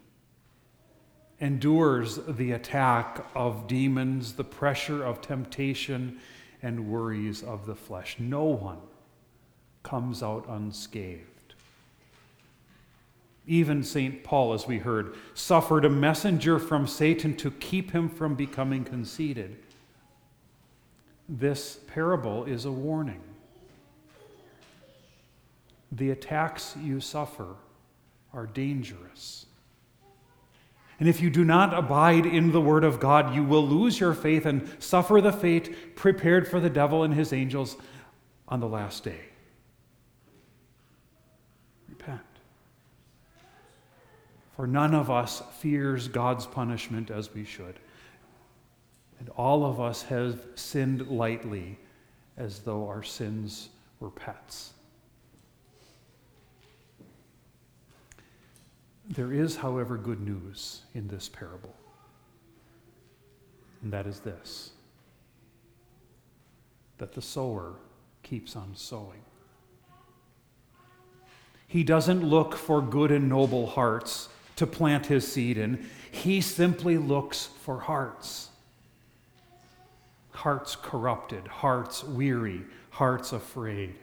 endures 1.39 2.19
the 2.28 2.52
attack 2.52 3.25
of 3.34 3.67
demons, 3.67 4.34
the 4.34 4.43
pressure 4.43 5.04
of 5.04 5.21
temptation, 5.21 6.19
and 6.62 6.89
worries 6.89 7.41
of 7.43 7.65
the 7.65 7.75
flesh. 7.75 8.17
No 8.19 8.43
one 8.43 8.80
comes 9.84 10.21
out 10.21 10.45
unscathed. 10.49 11.25
Even 13.47 13.84
St. 13.84 14.23
Paul, 14.23 14.54
as 14.54 14.67
we 14.67 14.78
heard, 14.78 15.15
suffered 15.34 15.86
a 15.86 15.89
messenger 15.89 16.60
from 16.60 16.86
Satan 16.86 17.36
to 17.38 17.49
keep 17.49 17.91
him 17.91 18.10
from 18.10 18.36
becoming 18.36 18.84
conceited. 18.84 19.56
This 21.28 21.80
parable 21.88 22.45
is 22.45 22.65
a 22.65 22.71
warning. 22.71 23.21
The 25.91 26.12
attacks 26.12 26.75
you 26.80 26.99
suffer 26.99 27.56
are 28.34 28.45
dangerous. 28.45 29.47
And 31.00 31.08
if 31.08 31.22
you 31.22 31.30
do 31.30 31.46
not 31.46 31.74
abide 31.74 32.26
in 32.26 32.52
the 32.52 32.60
Word 32.60 32.84
of 32.84 33.00
God, 33.00 33.34
you 33.34 33.44
will 33.44 33.66
lose 33.66 34.00
your 34.00 34.14
faith 34.14 34.46
and 34.46 34.70
suffer 34.80 35.22
the 35.22 35.32
fate 35.32 35.96
prepared 35.96 36.48
for 36.48 36.60
the 36.60 36.70
devil 36.70 37.04
and 37.04 37.14
his 37.14 37.32
angels 37.32 37.78
on 38.50 38.60
the 38.60 38.68
last 38.68 39.06
day. 39.06 39.22
Repent. 41.88 42.20
For 44.58 44.68
none 44.68 44.94
of 44.94 45.10
us 45.10 45.42
fears 45.60 46.10
God's 46.10 46.46
punishment 46.46 47.10
as 47.10 47.34
we 47.34 47.46
should. 47.46 47.80
And 49.20 49.30
all 49.30 49.66
of 49.66 49.80
us 49.80 50.04
have 50.04 50.40
sinned 50.56 51.08
lightly 51.08 51.80
as 52.36 52.60
though 52.60 52.88
our 52.88 53.04
sins 53.04 53.70
were 54.02 54.12
pets. 54.12 54.74
There 59.10 59.34
is, 59.34 59.58
however, 59.58 59.98
good 59.98 60.22
news 60.22 60.82
in 60.93 61.08
this 61.08 61.28
parable, 61.28 61.76
and 63.82 63.91
that 63.91 64.06
is 64.06 64.19
this 64.19 64.72
that 67.00 67.13
the 67.13 67.22
sower 67.22 67.76
keeps 68.24 68.58
on 68.58 68.72
sowing. 68.76 69.22
He 71.65 71.84
doesn't 71.84 72.24
look 72.24 72.56
for 72.56 72.82
good 72.82 73.10
and 73.10 73.30
noble 73.30 73.67
hearts 73.67 74.28
to 74.58 74.67
plant 74.67 75.06
his 75.06 75.26
seed 75.26 75.58
in, 75.58 75.89
he 76.12 76.41
simply 76.41 76.98
looks 76.98 77.45
for 77.62 77.80
hearts. 77.80 78.50
Hearts 80.32 80.76
corrupted, 80.76 81.48
hearts 81.48 82.04
weary, 82.04 82.63
hearts 82.89 83.32
afraid. 83.32 83.95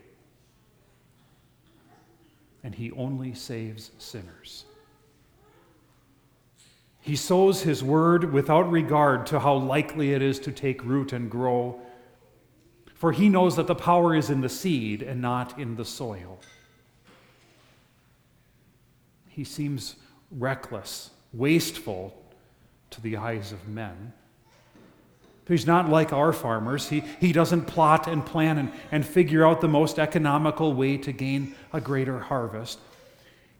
And 2.64 2.74
he 2.74 2.90
only 2.92 3.34
saves 3.34 3.90
sinners. 3.98 4.64
He 7.06 7.14
sows 7.14 7.62
his 7.62 7.84
word 7.84 8.32
without 8.32 8.68
regard 8.68 9.26
to 9.26 9.38
how 9.38 9.54
likely 9.54 10.12
it 10.12 10.22
is 10.22 10.40
to 10.40 10.50
take 10.50 10.84
root 10.84 11.12
and 11.12 11.30
grow, 11.30 11.80
for 12.96 13.12
he 13.12 13.28
knows 13.28 13.54
that 13.54 13.68
the 13.68 13.76
power 13.76 14.12
is 14.12 14.28
in 14.28 14.40
the 14.40 14.48
seed 14.48 15.02
and 15.02 15.22
not 15.22 15.56
in 15.56 15.76
the 15.76 15.84
soil. 15.84 16.40
He 19.28 19.44
seems 19.44 19.94
reckless, 20.32 21.10
wasteful 21.32 22.20
to 22.90 23.00
the 23.00 23.18
eyes 23.18 23.52
of 23.52 23.68
men. 23.68 24.12
He's 25.46 25.64
not 25.64 25.88
like 25.88 26.12
our 26.12 26.32
farmers. 26.32 26.88
He, 26.88 27.04
he 27.20 27.32
doesn't 27.32 27.66
plot 27.66 28.08
and 28.08 28.26
plan 28.26 28.58
and, 28.58 28.72
and 28.90 29.06
figure 29.06 29.46
out 29.46 29.60
the 29.60 29.68
most 29.68 30.00
economical 30.00 30.72
way 30.72 30.96
to 30.96 31.12
gain 31.12 31.54
a 31.72 31.80
greater 31.80 32.18
harvest. 32.18 32.80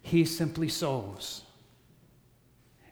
He 0.03 0.25
simply 0.25 0.69
sows 0.69 1.46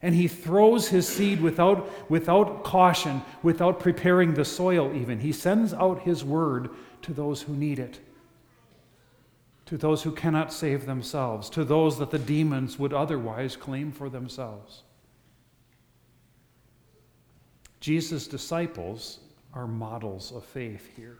and 0.04 0.14
he 0.14 0.28
throws 0.28 0.88
his 0.88 1.08
seed 1.08 1.40
without, 1.40 2.10
without 2.10 2.62
caution, 2.62 3.22
without 3.42 3.80
preparing 3.80 4.34
the 4.34 4.44
soil, 4.44 4.94
even. 4.94 5.18
He 5.18 5.32
sends 5.32 5.72
out 5.72 6.02
his 6.02 6.22
word 6.22 6.68
to 7.00 7.14
those 7.14 7.40
who 7.40 7.54
need 7.54 7.78
it, 7.78 8.00
to 9.64 9.78
those 9.78 10.02
who 10.02 10.12
cannot 10.12 10.52
save 10.52 10.84
themselves, 10.84 11.48
to 11.48 11.64
those 11.64 11.98
that 11.98 12.10
the 12.10 12.18
demons 12.18 12.78
would 12.78 12.92
otherwise 12.92 13.56
claim 13.56 13.90
for 13.90 14.10
themselves. 14.10 14.82
Jesus' 17.80 18.26
disciples 18.26 19.20
are 19.54 19.66
models 19.66 20.32
of 20.32 20.44
faith 20.44 20.86
here. 20.94 21.16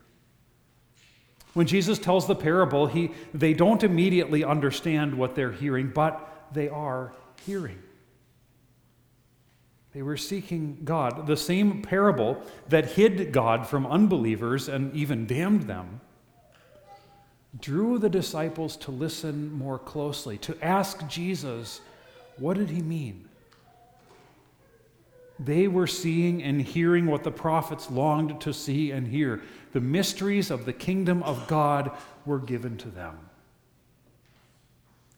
When 1.55 1.65
Jesus 1.65 1.97
tells 1.97 2.27
the 2.27 2.35
parable, 2.35 2.85
he, 2.85 3.13
they 3.33 3.55
don't 3.55 3.83
immediately 3.83 4.43
understand 4.43 5.17
what 5.17 5.33
they're 5.33 5.51
hearing, 5.51 5.89
but 5.89 6.45
they 6.53 6.69
are 6.69 7.13
hearing. 7.47 7.79
They 9.95 10.01
were 10.01 10.17
seeking 10.17 10.79
God. 10.83 11.25
The 11.25 11.37
same 11.37 11.81
parable 11.81 12.43
that 12.67 12.85
hid 12.85 13.31
God 13.31 13.65
from 13.65 13.87
unbelievers 13.87 14.67
and 14.67 14.93
even 14.93 15.25
damned 15.25 15.63
them 15.63 16.01
drew 17.61 17.97
the 17.97 18.09
disciples 18.09 18.75
to 18.75 18.91
listen 18.91 19.53
more 19.53 19.79
closely, 19.79 20.37
to 20.39 20.57
ask 20.61 21.07
Jesus, 21.07 21.79
what 22.35 22.57
did 22.57 22.71
he 22.71 22.81
mean? 22.81 23.29
They 25.39 25.69
were 25.69 25.87
seeing 25.87 26.43
and 26.43 26.61
hearing 26.61 27.05
what 27.05 27.23
the 27.23 27.31
prophets 27.31 27.89
longed 27.89 28.41
to 28.41 28.53
see 28.53 28.91
and 28.91 29.07
hear. 29.07 29.41
The 29.71 29.79
mysteries 29.79 30.51
of 30.51 30.65
the 30.65 30.73
kingdom 30.73 31.23
of 31.23 31.47
God 31.47 31.91
were 32.25 32.39
given 32.39 32.75
to 32.79 32.89
them. 32.89 33.17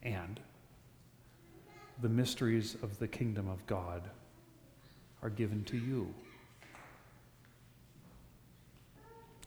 And 0.04 0.40
the 2.00 2.10
mysteries 2.10 2.76
of 2.84 3.00
the 3.00 3.08
kingdom 3.08 3.50
of 3.50 3.66
God 3.66 4.08
are 5.22 5.30
given 5.30 5.64
to 5.66 5.78
you. 5.78 6.14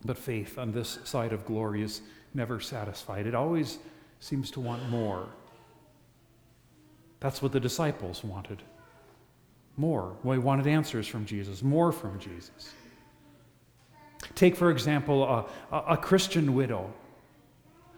But 0.05 0.17
faith 0.17 0.59
on 0.59 0.73
this 0.73 0.99
side 1.05 1.33
of 1.33 1.45
glory 1.45 1.83
is 1.83 2.01
never 2.35 2.61
satisfied. 2.61 3.27
It 3.27 3.35
always 3.35 3.79
seems 4.21 4.51
to 4.53 4.61
want 4.61 4.89
more. 4.89 5.29
That's 7.21 7.43
what 7.43 7.53
the 7.53 7.61
disciples 7.61 8.25
wanted. 8.25 8.63
More. 9.77 10.17
They 10.25 10.39
wanted 10.39 10.67
answers 10.67 11.07
from 11.07 11.27
Jesus, 11.27 11.63
more 11.63 11.93
from 11.93 12.19
Jesus. 12.19 12.73
Take, 14.35 14.57
for 14.57 14.71
example, 14.71 15.25
a, 15.25 15.77
a, 15.77 15.97
Christian 15.97 16.55
widow 16.55 16.93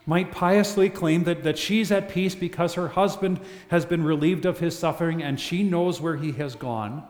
might 0.07 0.31
piously 0.33 0.89
claim 0.89 1.25
that, 1.25 1.43
that 1.43 1.59
she's 1.59 1.91
at 1.91 2.09
peace 2.09 2.35
because 2.35 2.75
her 2.75 2.89
husband 2.89 3.41
has 3.69 3.85
been 3.85 4.05
relieved 4.05 4.47
of 4.47 4.59
his 4.59 4.79
suffering 4.79 5.23
and 5.23 5.39
she 5.39 5.63
knows 5.63 6.01
where 6.01 6.17
he 6.17 6.33
has 6.33 6.55
gone. 6.55 7.05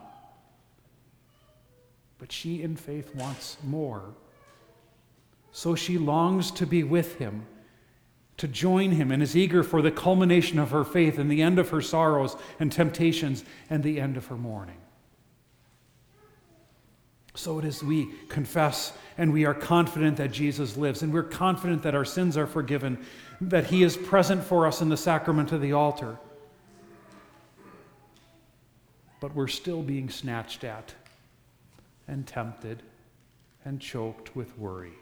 But 2.22 2.30
she, 2.30 2.62
in 2.62 2.76
faith, 2.76 3.16
wants 3.16 3.56
more. 3.64 4.14
So 5.50 5.74
she 5.74 5.98
longs 5.98 6.52
to 6.52 6.68
be 6.68 6.84
with 6.84 7.18
him, 7.18 7.46
to 8.36 8.46
join 8.46 8.92
him, 8.92 9.10
and 9.10 9.20
is 9.20 9.36
eager 9.36 9.64
for 9.64 9.82
the 9.82 9.90
culmination 9.90 10.60
of 10.60 10.70
her 10.70 10.84
faith 10.84 11.18
and 11.18 11.28
the 11.28 11.42
end 11.42 11.58
of 11.58 11.70
her 11.70 11.82
sorrows 11.82 12.36
and 12.60 12.70
temptations 12.70 13.44
and 13.68 13.82
the 13.82 14.00
end 14.00 14.16
of 14.16 14.26
her 14.26 14.36
mourning. 14.36 14.76
So 17.34 17.58
it 17.58 17.64
is 17.64 17.82
we 17.82 18.08
confess 18.28 18.92
and 19.18 19.32
we 19.32 19.44
are 19.44 19.52
confident 19.52 20.16
that 20.18 20.30
Jesus 20.30 20.76
lives, 20.76 21.02
and 21.02 21.12
we're 21.12 21.24
confident 21.24 21.82
that 21.82 21.96
our 21.96 22.04
sins 22.04 22.36
are 22.36 22.46
forgiven, 22.46 23.04
that 23.40 23.66
He 23.66 23.82
is 23.82 23.96
present 23.96 24.44
for 24.44 24.68
us 24.68 24.80
in 24.80 24.90
the 24.90 24.96
sacrament 24.96 25.50
of 25.50 25.60
the 25.60 25.72
altar. 25.72 26.18
But 29.18 29.34
we're 29.34 29.48
still 29.48 29.82
being 29.82 30.08
snatched 30.08 30.62
at 30.62 30.94
and 32.08 32.26
tempted 32.26 32.82
and 33.64 33.80
choked 33.80 34.34
with 34.34 34.58
worry. 34.58 34.92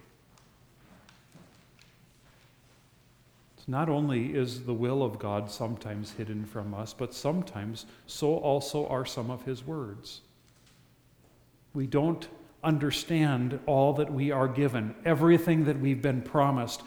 Not 3.70 3.88
only 3.88 4.34
is 4.34 4.64
the 4.64 4.74
will 4.74 5.00
of 5.00 5.20
God 5.20 5.48
sometimes 5.48 6.10
hidden 6.10 6.44
from 6.44 6.74
us, 6.74 6.92
but 6.92 7.14
sometimes 7.14 7.86
so 8.08 8.34
also 8.38 8.84
are 8.88 9.06
some 9.06 9.30
of 9.30 9.44
His 9.44 9.64
words. 9.64 10.22
We 11.72 11.86
don't 11.86 12.26
understand 12.64 13.60
all 13.66 13.92
that 13.92 14.12
we 14.12 14.32
are 14.32 14.48
given, 14.48 14.96
everything 15.04 15.66
that 15.66 15.78
we've 15.78 16.02
been 16.02 16.20
promised, 16.20 16.82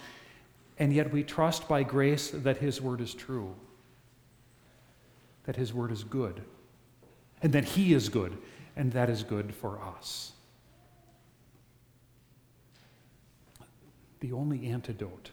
and 0.77 0.91
yet 0.91 1.13
we 1.13 1.23
trust 1.23 1.69
by 1.69 1.83
grace 1.83 2.31
that 2.31 2.57
His 2.57 2.81
word 2.81 2.99
is 2.99 3.13
true, 3.13 3.55
that 5.45 5.55
His 5.55 5.73
word 5.73 5.89
is 5.89 6.03
good, 6.03 6.41
and 7.41 7.53
that 7.53 7.63
He 7.63 7.93
is 7.93 8.09
good, 8.09 8.37
and 8.75 8.91
that 8.93 9.09
is 9.09 9.23
good 9.23 9.53
for 9.53 9.79
us. 9.81 10.31
The 14.19 14.31
only 14.31 14.67
antidote 14.67 15.31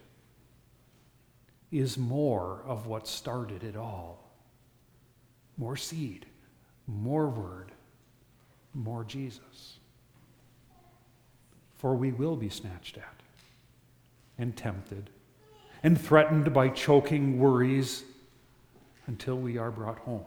is 1.71 1.97
more 1.97 2.61
of 2.65 2.87
what 2.87 3.07
started 3.07 3.63
it 3.63 3.75
all 3.75 4.19
more 5.57 5.77
seed, 5.77 6.25
more 6.87 7.29
word, 7.29 7.71
more 8.73 9.03
Jesus 9.03 9.77
for 11.81 11.95
we 11.95 12.11
will 12.11 12.35
be 12.35 12.47
snatched 12.47 12.95
at 12.97 13.23
and 14.37 14.55
tempted 14.55 15.09
and 15.81 15.99
threatened 15.99 16.53
by 16.53 16.69
choking 16.69 17.39
worries 17.39 18.03
until 19.07 19.35
we 19.35 19.57
are 19.57 19.71
brought 19.71 19.97
home. 19.97 20.23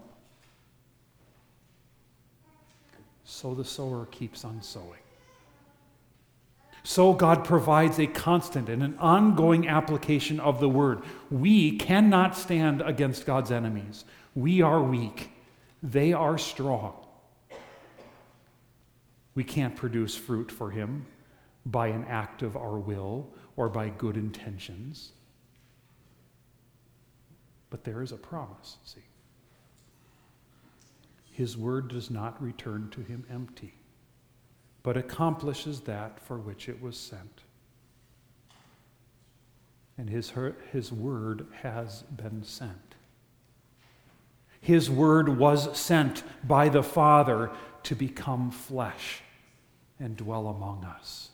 So 3.25 3.55
the 3.55 3.65
sower 3.65 4.07
keeps 4.07 4.45
on 4.45 4.63
sowing. 4.63 5.01
So 6.87 7.15
God 7.15 7.45
provides 7.45 7.99
a 7.99 8.07
constant 8.07 8.69
and 8.69 8.83
an 8.83 8.99
ongoing 8.99 9.67
application 9.67 10.39
of 10.39 10.61
the 10.61 10.69
word. 10.69 11.03
We 11.31 11.79
cannot 11.79 12.37
stand 12.37 12.83
against 12.83 13.25
God's 13.25 13.51
enemies. 13.51 14.05
We 14.35 14.61
are 14.61 14.83
weak, 14.83 15.31
they 15.83 16.13
are 16.13 16.37
strong. 16.37 16.95
We 19.35 19.45
can't 19.45 19.75
produce 19.75 20.15
fruit 20.15 20.53
for 20.53 20.71
Him 20.71 21.07
by 21.67 21.89
an 21.89 22.05
act 22.05 22.43
of 22.43 22.57
our 22.57 22.79
will 22.79 23.33
or 23.57 23.69
by 23.69 23.89
good 23.89 24.17
intentions. 24.17 25.13
But 27.71 27.83
there 27.85 28.03
is 28.03 28.13
a 28.13 28.17
promise, 28.17 28.77
see. 28.85 29.01
His 31.35 31.57
word 31.57 31.88
does 31.88 32.12
not 32.12 32.40
return 32.40 32.90
to 32.92 33.01
him 33.01 33.25
empty, 33.29 33.75
but 34.85 34.97
accomplishes 34.97 35.81
that 35.81 36.20
for 36.20 36.38
which 36.38 36.68
it 36.68 36.81
was 36.81 36.97
sent. 36.97 37.42
And 39.99 40.09
his, 40.09 40.33
his 40.70 40.92
word 40.92 41.49
has 41.62 42.03
been 42.03 42.44
sent. 42.44 42.94
His 44.61 44.88
word 44.88 45.29
was 45.29 45.77
sent 45.77 46.23
by 46.47 46.68
the 46.68 46.85
Father 46.85 47.51
to 47.83 47.97
become 47.97 48.53
flesh 48.53 49.20
and 49.99 50.16
dwell 50.16 50.47
among 50.47 50.85
us. 50.85 51.31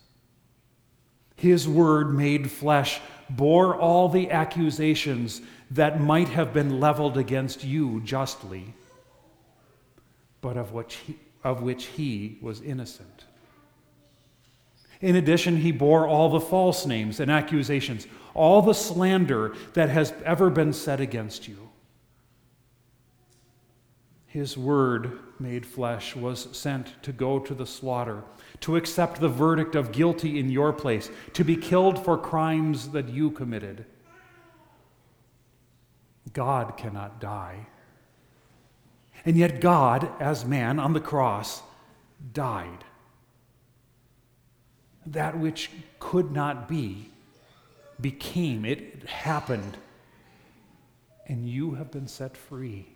His 1.35 1.67
word 1.67 2.11
made 2.11 2.49
flesh 2.49 2.99
bore 3.29 3.75
all 3.75 4.09
the 4.09 4.31
accusations 4.31 5.43
that 5.69 6.01
might 6.01 6.29
have 6.29 6.53
been 6.53 6.79
leveled 6.79 7.19
against 7.19 7.63
you 7.63 8.01
justly, 8.01 8.73
but 10.41 10.57
of 10.57 10.73
which 10.73 10.95
he, 10.95 11.17
of 11.43 11.61
which 11.61 11.85
he 11.85 12.37
was 12.41 12.61
innocent. 12.61 13.25
In 14.99 15.15
addition, 15.15 15.57
he 15.57 15.71
bore 15.71 16.07
all 16.07 16.29
the 16.29 16.39
false 16.39 16.85
names 16.85 17.19
and 17.19 17.31
accusations, 17.31 18.05
all 18.33 18.61
the 18.61 18.73
slander 18.73 19.55
that 19.73 19.89
has 19.89 20.13
ever 20.23 20.49
been 20.49 20.73
said 20.73 20.99
against 20.99 21.47
you. 21.47 21.69
His 24.27 24.57
word 24.57 25.19
made 25.39 25.65
flesh 25.65 26.15
was 26.15 26.47
sent 26.55 27.01
to 27.03 27.11
go 27.11 27.39
to 27.39 27.53
the 27.53 27.65
slaughter 27.65 28.23
to 28.61 28.75
accept 28.75 29.19
the 29.19 29.29
verdict 29.29 29.75
of 29.75 29.91
guilty 29.91 30.39
in 30.39 30.49
your 30.49 30.71
place, 30.71 31.09
to 31.33 31.43
be 31.43 31.55
killed 31.55 32.03
for 32.03 32.17
crimes 32.17 32.89
that 32.89 33.09
you 33.09 33.31
committed. 33.31 33.85
God 36.33 36.77
cannot 36.77 37.19
die. 37.19 37.67
And 39.25 39.37
yet, 39.37 39.61
God, 39.61 40.09
as 40.19 40.45
man 40.45 40.79
on 40.79 40.93
the 40.93 40.99
cross, 40.99 41.61
died. 42.33 42.83
That 45.05 45.37
which 45.37 45.69
could 45.99 46.31
not 46.31 46.67
be 46.67 47.09
became, 47.99 48.65
it 48.65 49.07
happened. 49.07 49.77
And 51.27 51.47
you 51.47 51.75
have 51.75 51.91
been 51.91 52.07
set 52.07 52.35
free. 52.35 52.87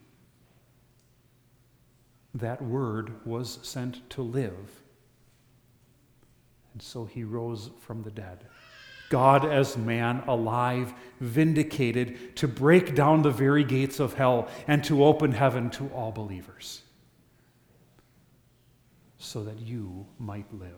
That 2.34 2.62
word 2.62 3.26
was 3.26 3.60
sent 3.62 4.10
to 4.12 4.22
live 4.22 4.82
and 6.76 6.82
so 6.82 7.06
he 7.06 7.24
rose 7.24 7.70
from 7.80 8.04
the 8.04 8.12
dead. 8.12 8.44
God 9.10 9.46
as 9.46 9.78
man, 9.78 10.24
alive, 10.28 10.94
vindicated, 11.20 12.36
to 12.38 12.48
break 12.48 12.96
down 12.96 13.22
the 13.22 13.32
very 13.32 13.64
gates 13.64 14.00
of 14.00 14.16
hell 14.16 14.48
and 14.68 14.84
to 14.86 15.04
open 15.04 15.32
heaven 15.32 15.70
to 15.72 15.88
all 15.90 16.12
believers, 16.12 16.82
so 19.18 19.44
that 19.44 19.60
you 19.60 20.06
might 20.20 20.52
live. 20.54 20.72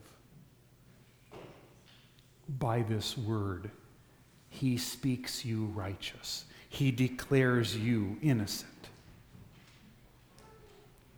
By 2.59 2.81
this 2.81 3.17
word, 3.17 3.71
he 4.49 4.77
speaks 4.77 5.43
you 5.43 5.65
righteous, 5.67 6.45
he 6.69 6.91
declares 6.91 7.75
you 7.75 8.17
innocent. 8.21 8.71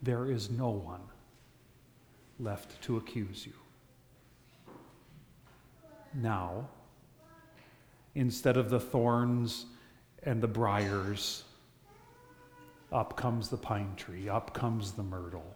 There 0.02 0.32
is 0.32 0.50
no 0.50 0.70
one 0.70 1.02
left 2.40 2.82
to 2.84 2.98
accuse 2.98 3.46
you 3.46 3.54
now 6.14 6.68
instead 8.20 8.58
of 8.58 8.70
the 8.70 8.80
thorns 8.80 9.66
and 10.24 10.42
the 10.42 10.48
briars. 10.48 11.44
Up 12.92 13.16
comes 13.16 13.48
the 13.48 13.58
pine 13.58 13.94
tree, 13.96 14.28
up 14.28 14.54
comes 14.54 14.92
the 14.92 15.04
myrtle, 15.04 15.56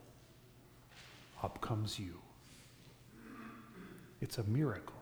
up 1.44 1.60
comes 1.60 2.00
you. 2.00 2.14
It's 4.22 4.38
a 4.38 4.44
miracle. 4.46 4.96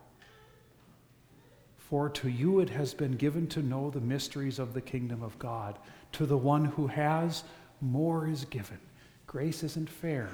For 1.78 2.10
to 2.10 2.30
you 2.30 2.62
it 2.62 2.70
has 2.72 2.96
been 2.96 3.12
given 3.12 3.46
to 3.50 3.62
know 3.62 3.92
the 3.92 4.02
mysteries 4.02 4.58
of 4.58 4.74
the 4.74 4.82
kingdom 4.82 5.22
of 5.22 5.38
God. 5.38 5.78
To 6.14 6.26
the 6.26 6.38
one 6.38 6.66
who 6.66 6.88
has, 6.88 7.44
more 7.80 8.28
is 8.28 8.46
given. 8.46 8.80
Grace 9.28 9.62
isn't 9.62 9.90
fair. 9.90 10.30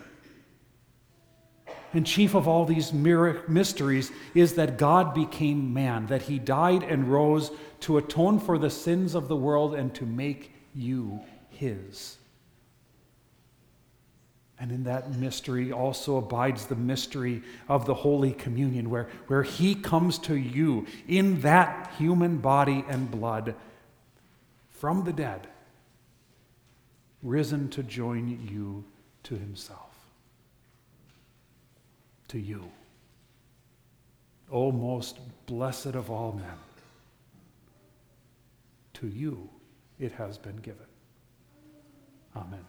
And 1.98 2.06
chief 2.06 2.36
of 2.36 2.48
all 2.48 2.64
these 2.64 2.94
mysteries 2.94 4.12
is 4.36 4.54
that 4.54 4.78
God 4.78 5.16
became 5.16 5.74
man, 5.74 6.06
that 6.06 6.22
he 6.22 6.38
died 6.38 6.84
and 6.84 7.12
rose 7.12 7.50
to 7.80 7.98
atone 7.98 8.40
for 8.40 8.60
the 8.60 8.70
sins 8.70 9.16
of 9.16 9.28
the 9.28 9.36
world 9.36 9.74
and 9.74 9.92
to 9.96 10.06
make 10.06 10.54
you 10.76 11.22
his. 11.50 12.18
And 14.60 14.72
in 14.72 14.84
that 14.84 15.12
mystery 15.16 15.72
also 15.72 16.18
abides 16.18 16.68
the 16.68 16.76
mystery 16.76 17.42
of 17.68 17.88
the 17.88 17.96
Holy 17.96 18.32
Communion, 18.32 18.92
where, 18.92 19.10
where 19.26 19.42
he 19.42 19.74
comes 19.74 20.20
to 20.20 20.36
you 20.36 20.86
in 21.08 21.42
that 21.42 21.96
human 21.98 22.38
body 22.38 22.86
and 22.88 23.10
blood 23.10 23.56
from 24.70 25.04
the 25.04 25.14
dead, 25.14 25.48
risen 27.24 27.70
to 27.70 27.82
join 27.82 28.48
you 28.48 28.84
to 29.24 29.34
himself. 29.34 29.87
To 32.30 32.40
you. 32.40 32.70
O 34.52 34.72
most 34.72 35.20
blessed 35.46 35.88
of 35.88 36.10
all 36.10 36.34
men, 36.34 36.46
to 38.94 39.08
you 39.08 39.50
it 40.00 40.12
has 40.14 40.38
been 40.38 40.58
given. 40.58 40.86
Amen. 42.36 42.66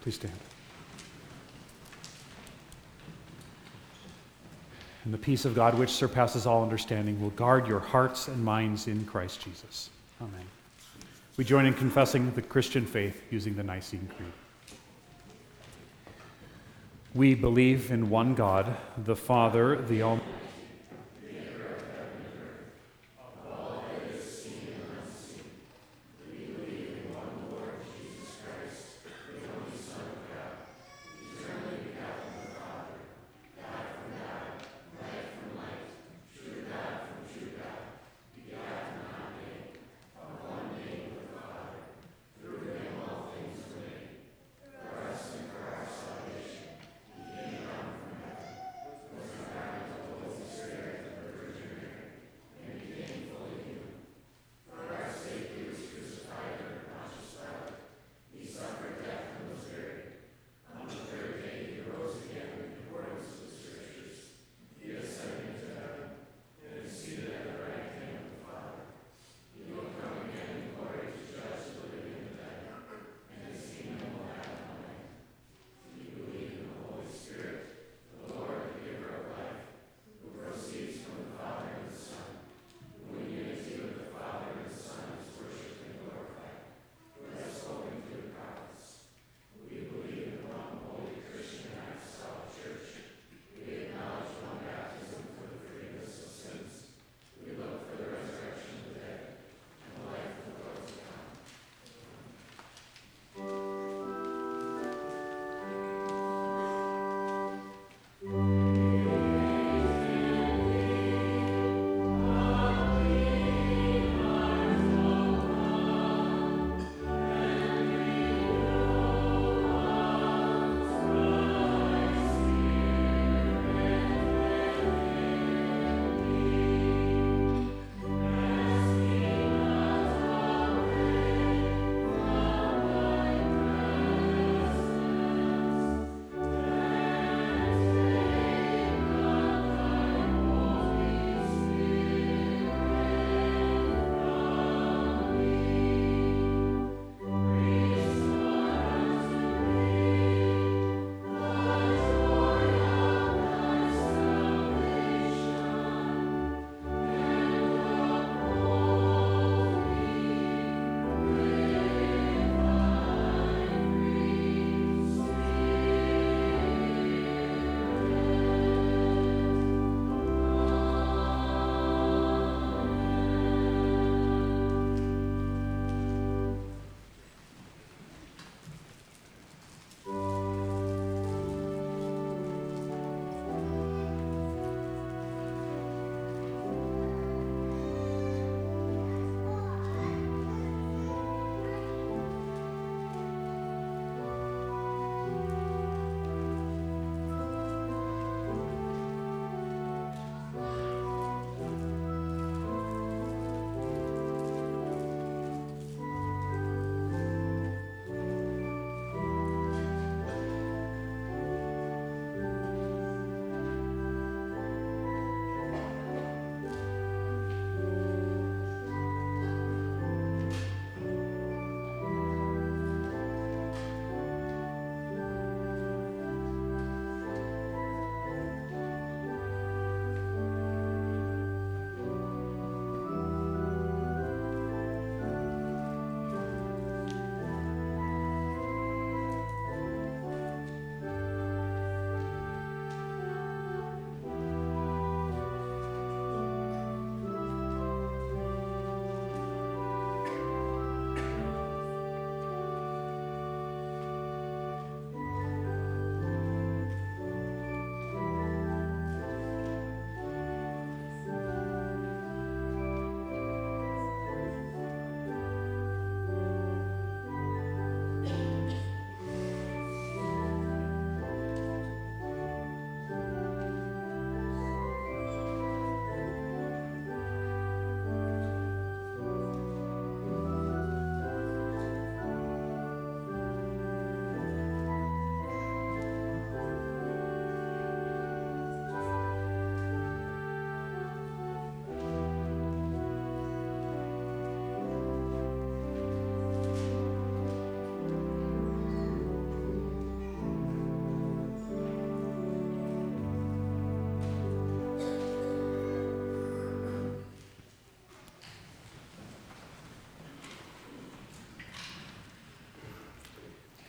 Please 0.00 0.16
stand. 0.16 0.32
And 5.04 5.14
the 5.14 5.18
peace 5.18 5.44
of 5.44 5.54
God, 5.54 5.78
which 5.78 5.90
surpasses 5.90 6.46
all 6.46 6.64
understanding, 6.64 7.20
will 7.20 7.30
guard 7.30 7.68
your 7.68 7.78
hearts 7.78 8.26
and 8.26 8.44
minds 8.44 8.88
in 8.88 9.04
Christ 9.04 9.40
Jesus. 9.40 9.90
Amen. 10.20 10.46
We 11.36 11.44
join 11.44 11.66
in 11.66 11.74
confessing 11.74 12.32
the 12.34 12.42
Christian 12.42 12.84
faith 12.84 13.22
using 13.30 13.54
the 13.54 13.62
Nicene 13.62 14.08
Creed. 14.16 14.32
We 17.16 17.34
believe 17.34 17.90
in 17.90 18.10
one 18.10 18.34
God, 18.34 18.76
the 19.02 19.16
Father, 19.16 19.80
the 19.80 20.02
Almighty. 20.02 20.45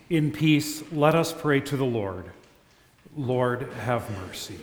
In 0.10 0.32
peace, 0.32 0.84
let 0.92 1.16
us 1.16 1.34
pray 1.34 1.60
to 1.60 1.76
the 1.76 1.86
Lord. 1.86 2.32
Lord, 3.18 3.64
have 3.82 4.10
mercy. 4.26 4.60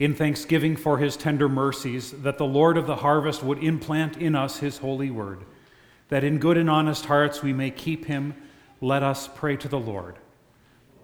In 0.00 0.14
thanksgiving 0.14 0.74
for 0.74 0.98
his 0.98 1.16
tender 1.16 1.48
mercies, 1.48 2.10
that 2.22 2.38
the 2.38 2.46
Lord 2.46 2.76
of 2.76 2.88
the 2.88 2.96
harvest 2.96 3.44
would 3.44 3.62
implant 3.62 4.16
in 4.16 4.34
us 4.34 4.58
his 4.58 4.78
holy 4.78 5.12
word, 5.12 5.44
that 6.08 6.24
in 6.24 6.38
good 6.38 6.56
and 6.56 6.68
honest 6.68 7.06
hearts 7.06 7.40
we 7.40 7.52
may 7.52 7.70
keep 7.70 8.06
him, 8.06 8.34
let 8.80 9.04
us 9.04 9.28
pray 9.32 9.56
to 9.58 9.68
the 9.68 9.78
Lord. 9.78 10.16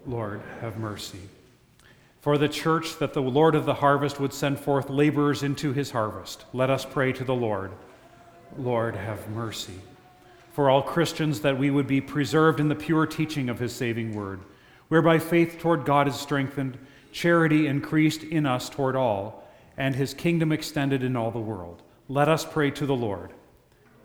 Lord, 0.05 0.41
have 0.59 0.77
mercy. 0.77 1.29
For 2.19 2.37
the 2.37 2.49
church, 2.49 2.99
that 2.99 3.13
the 3.13 3.21
Lord 3.21 3.55
of 3.55 3.65
the 3.65 3.75
harvest 3.75 4.19
would 4.19 4.33
send 4.33 4.59
forth 4.59 4.89
laborers 4.89 5.43
into 5.43 5.71
his 5.71 5.91
harvest, 5.91 6.43
let 6.51 6.69
us 6.69 6.83
pray 6.83 7.13
to 7.13 7.23
the 7.23 7.35
Lord. 7.35 7.71
Lord, 8.57 8.97
have 8.97 9.29
mercy 9.29 9.79
for 10.59 10.69
all 10.69 10.81
Christians 10.81 11.39
that 11.39 11.57
we 11.57 11.69
would 11.69 11.87
be 11.87 12.01
preserved 12.01 12.59
in 12.59 12.67
the 12.67 12.75
pure 12.75 13.05
teaching 13.05 13.47
of 13.47 13.59
his 13.59 13.73
saving 13.73 14.13
word, 14.13 14.41
whereby 14.89 15.17
faith 15.17 15.57
toward 15.57 15.85
God 15.85 16.05
is 16.05 16.15
strengthened, 16.15 16.77
charity 17.13 17.65
increased 17.65 18.23
in 18.23 18.45
us 18.45 18.69
toward 18.69 18.93
all, 18.93 19.47
and 19.77 19.95
his 19.95 20.13
kingdom 20.13 20.51
extended 20.51 21.01
in 21.01 21.15
all 21.15 21.31
the 21.31 21.39
world. 21.39 21.81
Let 22.09 22.27
us 22.27 22.43
pray 22.43 22.71
to 22.71 22.85
the 22.85 22.93
Lord. 22.93 23.31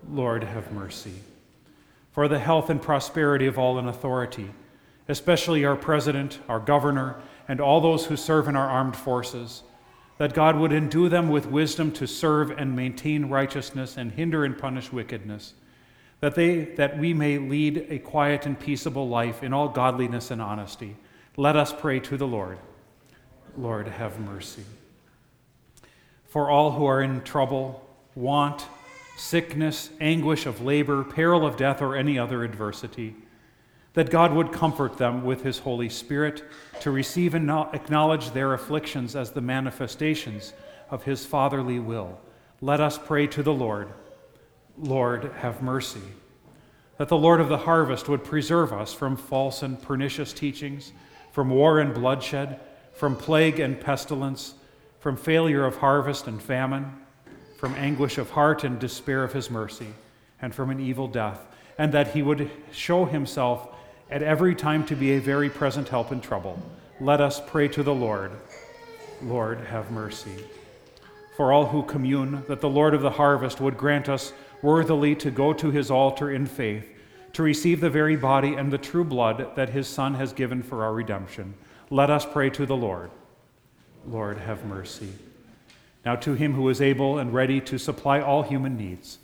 Lord, 0.08 0.44
have 0.44 0.70
mercy. 0.70 1.14
For 2.12 2.28
the 2.28 2.38
health 2.38 2.70
and 2.70 2.80
prosperity 2.80 3.48
of 3.48 3.58
all 3.58 3.76
in 3.80 3.88
authority, 3.88 4.52
especially 5.08 5.64
our 5.64 5.74
president, 5.74 6.38
our 6.48 6.60
governor, 6.60 7.16
and 7.48 7.60
all 7.60 7.80
those 7.80 8.06
who 8.06 8.16
serve 8.16 8.46
in 8.46 8.54
our 8.54 8.68
armed 8.68 8.94
forces, 8.94 9.64
that 10.18 10.34
God 10.34 10.56
would 10.56 10.72
endue 10.72 11.08
them 11.08 11.30
with 11.30 11.46
wisdom 11.46 11.90
to 11.94 12.06
serve 12.06 12.52
and 12.52 12.76
maintain 12.76 13.24
righteousness 13.24 13.96
and 13.96 14.12
hinder 14.12 14.44
and 14.44 14.56
punish 14.56 14.92
wickedness 14.92 15.54
that, 16.24 16.34
they, 16.34 16.60
that 16.76 16.98
we 16.98 17.12
may 17.12 17.36
lead 17.36 17.86
a 17.90 17.98
quiet 17.98 18.46
and 18.46 18.58
peaceable 18.58 19.06
life 19.06 19.42
in 19.42 19.52
all 19.52 19.68
godliness 19.68 20.30
and 20.30 20.40
honesty. 20.40 20.96
Let 21.36 21.54
us 21.54 21.70
pray 21.70 22.00
to 22.00 22.16
the 22.16 22.26
Lord. 22.26 22.56
Lord, 23.58 23.86
have 23.88 24.18
mercy. 24.18 24.64
For 26.24 26.48
all 26.48 26.70
who 26.70 26.86
are 26.86 27.02
in 27.02 27.20
trouble, 27.24 27.86
want, 28.14 28.64
sickness, 29.18 29.90
anguish 30.00 30.46
of 30.46 30.62
labor, 30.62 31.04
peril 31.04 31.46
of 31.46 31.58
death, 31.58 31.82
or 31.82 31.94
any 31.94 32.18
other 32.18 32.42
adversity, 32.42 33.14
that 33.92 34.08
God 34.08 34.32
would 34.32 34.50
comfort 34.50 34.96
them 34.96 35.26
with 35.26 35.42
his 35.42 35.58
Holy 35.58 35.90
Spirit 35.90 36.42
to 36.80 36.90
receive 36.90 37.34
and 37.34 37.50
acknowledge 37.50 38.30
their 38.30 38.54
afflictions 38.54 39.14
as 39.14 39.32
the 39.32 39.42
manifestations 39.42 40.54
of 40.88 41.02
his 41.02 41.26
fatherly 41.26 41.80
will. 41.80 42.18
Let 42.62 42.80
us 42.80 42.96
pray 42.96 43.26
to 43.26 43.42
the 43.42 43.52
Lord. 43.52 43.92
Lord, 44.78 45.30
have 45.38 45.62
mercy. 45.62 46.02
That 46.98 47.08
the 47.08 47.16
Lord 47.16 47.40
of 47.40 47.48
the 47.48 47.58
harvest 47.58 48.08
would 48.08 48.24
preserve 48.24 48.72
us 48.72 48.92
from 48.92 49.16
false 49.16 49.62
and 49.62 49.80
pernicious 49.80 50.32
teachings, 50.32 50.92
from 51.32 51.50
war 51.50 51.80
and 51.80 51.92
bloodshed, 51.94 52.60
from 52.92 53.16
plague 53.16 53.58
and 53.60 53.80
pestilence, 53.80 54.54
from 55.00 55.16
failure 55.16 55.64
of 55.64 55.76
harvest 55.76 56.26
and 56.26 56.40
famine, 56.42 56.92
from 57.58 57.74
anguish 57.74 58.18
of 58.18 58.30
heart 58.30 58.64
and 58.64 58.78
despair 58.78 59.24
of 59.24 59.32
his 59.32 59.50
mercy, 59.50 59.88
and 60.40 60.54
from 60.54 60.70
an 60.70 60.80
evil 60.80 61.08
death, 61.08 61.46
and 61.78 61.92
that 61.92 62.12
he 62.12 62.22
would 62.22 62.50
show 62.72 63.04
himself 63.04 63.68
at 64.10 64.22
every 64.22 64.54
time 64.54 64.84
to 64.86 64.94
be 64.94 65.12
a 65.12 65.20
very 65.20 65.50
present 65.50 65.88
help 65.88 66.12
in 66.12 66.20
trouble. 66.20 66.60
Let 67.00 67.20
us 67.20 67.40
pray 67.46 67.68
to 67.68 67.82
the 67.82 67.94
Lord. 67.94 68.32
Lord, 69.22 69.60
have 69.60 69.90
mercy. 69.90 70.44
For 71.36 71.52
all 71.52 71.66
who 71.66 71.82
commune, 71.82 72.44
that 72.46 72.60
the 72.60 72.68
Lord 72.68 72.94
of 72.94 73.02
the 73.02 73.10
harvest 73.10 73.60
would 73.60 73.76
grant 73.76 74.08
us 74.08 74.32
worthily 74.64 75.14
to 75.14 75.30
go 75.30 75.52
to 75.52 75.70
his 75.70 75.90
altar 75.90 76.30
in 76.30 76.46
faith, 76.46 76.90
to 77.34 77.42
receive 77.42 77.80
the 77.80 77.90
very 77.90 78.16
body 78.16 78.54
and 78.54 78.72
the 78.72 78.78
true 78.78 79.04
blood 79.04 79.54
that 79.56 79.68
his 79.68 79.86
Son 79.86 80.14
has 80.14 80.32
given 80.32 80.62
for 80.62 80.82
our 80.82 80.94
redemption. 80.94 81.52
Let 81.90 82.08
us 82.08 82.24
pray 82.24 82.48
to 82.50 82.64
the 82.64 82.76
Lord. 82.76 83.10
Lord, 84.06 84.38
have 84.38 84.64
mercy. 84.64 85.12
Now, 86.04 86.16
to 86.16 86.32
him 86.32 86.54
who 86.54 86.68
is 86.70 86.80
able 86.80 87.18
and 87.18 87.32
ready 87.32 87.60
to 87.60 87.78
supply 87.78 88.20
all 88.20 88.42
human 88.42 88.76
needs, 88.76 89.18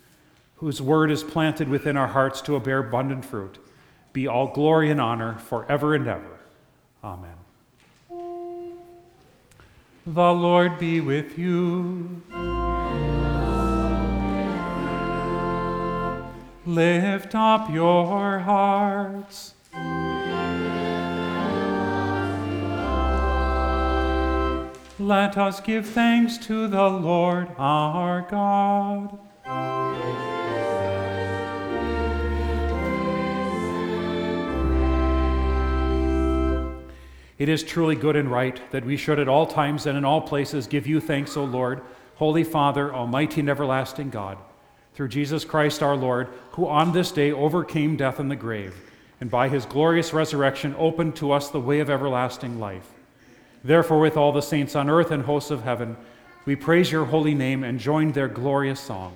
whose 0.57 0.83
word 0.83 1.11
is 1.11 1.23
planted 1.23 1.69
within 1.69 1.97
our 1.97 2.09
hearts 2.09 2.43
to 2.43 2.61
bear 2.61 2.81
abundant 2.81 3.25
fruit, 3.25 3.59
be 4.13 4.27
all 4.27 4.49
glory 4.49 4.91
and 4.91 5.01
honor 5.01 5.39
forever 5.39 5.95
and 5.95 6.07
ever. 6.07 6.39
Amen. 7.03 7.37
The 10.07 10.33
Lord 10.33 10.79
be 10.79 11.01
with 11.01 11.39
you. 11.39 12.60
Lift 16.71 17.35
up 17.35 17.69
your 17.69 18.39
hearts. 18.39 19.55
Let 25.01 25.37
us 25.37 25.61
give 25.61 25.89
thanks 25.89 26.39
to 26.47 26.69
the 26.69 26.89
Lord 26.89 27.49
our 27.59 28.25
God. 28.31 29.19
It 37.37 37.49
is 37.49 37.65
truly 37.65 37.97
good 37.97 38.15
and 38.15 38.31
right 38.31 38.61
that 38.71 38.85
we 38.85 38.97
should 38.97 39.19
at 39.19 39.27
all 39.27 39.47
times 39.47 39.87
and 39.87 39.99
in 39.99 40.05
all 40.05 40.21
places 40.21 40.69
give 40.69 40.87
you 40.87 41.01
thanks, 41.01 41.37
O 41.37 41.43
Lord, 41.43 41.83
Holy 42.15 42.45
Father, 42.45 42.95
Almighty 42.95 43.41
and 43.41 43.51
everlasting 43.51 44.11
God 44.11 44.39
through 44.95 45.09
Jesus 45.09 45.45
Christ 45.45 45.83
our 45.83 45.97
Lord, 45.97 46.29
who 46.53 46.67
on 46.67 46.93
this 46.93 47.13
day 47.13 47.33
overcame 47.33 47.97
death 47.97 48.19
and 48.19 48.31
the 48.31 48.37
grave, 48.37 48.75
and 49.21 49.31
by 49.31 49.49
his 49.49 49.67
glorious 49.67 50.13
resurrection 50.13 50.75
opened 50.79 51.17
to 51.17 51.33
us 51.33 51.49
the 51.49 51.61
way 51.61 51.81
of 51.81 51.91
everlasting 51.91 52.59
life. 52.59 52.91
Therefore, 53.63 54.01
with 54.01 54.17
all 54.17 54.33
the 54.33 54.41
saints 54.41 54.75
on 54.75 54.89
earth 54.89 55.11
and 55.11 55.25
hosts 55.25 55.51
of 55.51 55.63
heaven, 55.63 55.97
we 56.47 56.57
praise 56.57 56.91
your 56.91 57.05
holy 57.05 57.35
name 57.35 57.63
and 57.63 57.79
join 57.79 58.13
their 58.13 58.29
glorious 58.29 58.81
song. 58.81 59.15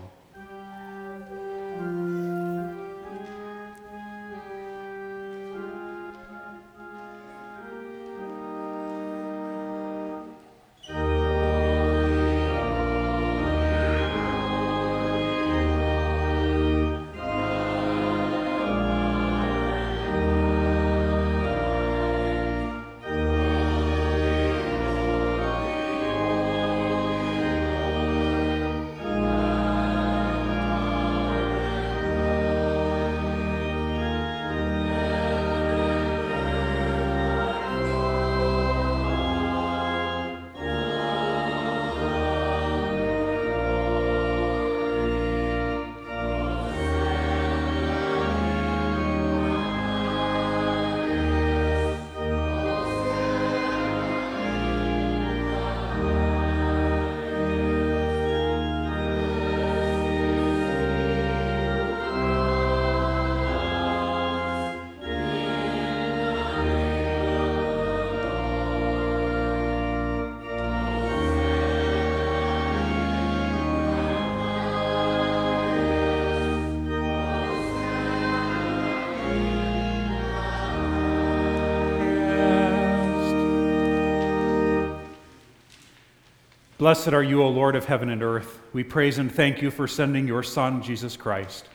Blessed 86.85 87.15
are 87.15 87.23
you, 87.23 87.43
O 87.43 87.49
Lord 87.49 87.77
of 87.77 87.87
heaven 87.87 88.11
and 88.11 88.23
earth. 88.23 88.61
We 88.75 88.85
praise 88.85 89.17
and 89.17 89.33
thank 89.33 89.63
you 89.63 89.71
for 89.71 89.89
sending 89.89 90.29
your 90.29 90.43
Son, 90.43 90.83
Jesus 90.83 91.17
Christ. 91.17 91.67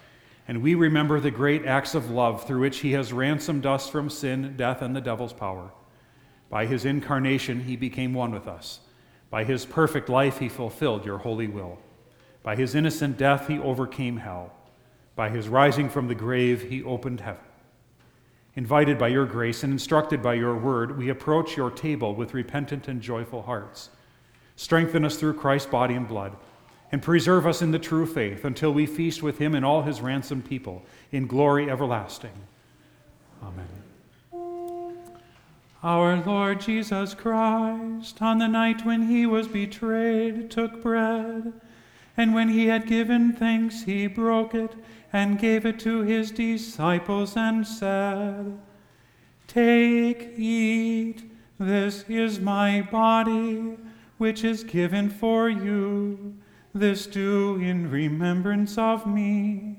And 0.47 0.61
we 0.61 0.75
remember 0.75 1.19
the 1.19 1.31
great 1.31 1.65
acts 1.65 1.95
of 1.95 2.11
love 2.11 2.45
through 2.45 2.59
which 2.59 2.81
he 2.81 2.91
has 2.91 3.11
ransomed 3.11 3.65
us 3.65 3.89
from 3.89 4.11
sin, 4.11 4.53
death, 4.55 4.83
and 4.83 4.95
the 4.95 5.01
devil's 5.01 5.33
power. 5.33 5.71
By 6.51 6.67
his 6.67 6.85
incarnation, 6.85 7.61
he 7.61 7.75
became 7.75 8.13
one 8.13 8.31
with 8.31 8.47
us. 8.47 8.81
By 9.31 9.45
his 9.45 9.65
perfect 9.65 10.09
life, 10.09 10.37
he 10.37 10.47
fulfilled 10.47 11.03
your 11.03 11.17
holy 11.17 11.47
will. 11.47 11.79
By 12.43 12.55
his 12.55 12.75
innocent 12.75 13.17
death, 13.17 13.47
he 13.47 13.57
overcame 13.57 14.17
hell. 14.17 14.53
By 15.15 15.29
his 15.29 15.49
rising 15.49 15.89
from 15.89 16.07
the 16.07 16.13
grave, 16.13 16.69
he 16.69 16.83
opened 16.83 17.21
heaven. 17.21 17.41
Invited 18.53 18.99
by 18.99 19.07
your 19.07 19.25
grace 19.25 19.63
and 19.63 19.73
instructed 19.73 20.21
by 20.21 20.35
your 20.35 20.55
word, 20.55 20.99
we 20.99 21.09
approach 21.09 21.57
your 21.57 21.71
table 21.71 22.13
with 22.13 22.35
repentant 22.35 22.87
and 22.87 23.01
joyful 23.01 23.41
hearts. 23.41 23.89
Strengthen 24.59 25.05
us 25.05 25.15
through 25.15 25.35
Christ's 25.35 25.69
body 25.69 25.93
and 25.93 26.05
blood, 26.05 26.35
and 26.91 27.01
preserve 27.01 27.47
us 27.47 27.61
in 27.61 27.71
the 27.71 27.79
true 27.79 28.05
faith 28.05 28.43
until 28.43 28.73
we 28.73 28.85
feast 28.85 29.23
with 29.23 29.37
him 29.37 29.55
and 29.55 29.63
all 29.63 29.83
his 29.83 30.01
ransomed 30.01 30.43
people 30.43 30.83
in 31.13 31.27
glory 31.27 31.71
everlasting. 31.71 32.33
Amen. 33.41 34.97
Our 35.81 36.17
Lord 36.17 36.59
Jesus 36.59 37.13
Christ, 37.13 38.21
on 38.21 38.39
the 38.39 38.49
night 38.49 38.85
when 38.85 39.07
he 39.07 39.25
was 39.25 39.47
betrayed, 39.47 40.51
took 40.51 40.83
bread, 40.83 41.53
and 42.17 42.33
when 42.33 42.49
he 42.49 42.67
had 42.67 42.85
given 42.85 43.31
thanks, 43.31 43.83
he 43.83 44.07
broke 44.07 44.53
it 44.53 44.73
and 45.13 45.39
gave 45.39 45.65
it 45.65 45.79
to 45.79 46.01
his 46.01 46.31
disciples 46.31 47.37
and 47.37 47.65
said, 47.65 48.59
Take, 49.47 50.33
eat, 50.35 51.31
this 51.57 52.03
is 52.09 52.41
my 52.41 52.81
body, 52.81 53.77
which 54.19 54.43
is 54.43 54.63
given 54.63 55.09
for 55.09 55.49
you. 55.49 56.35
This 56.75 57.07
do 57.07 57.55
in 57.55 57.89
remembrance 57.89 58.77
of 58.77 59.07
me. 59.07 59.77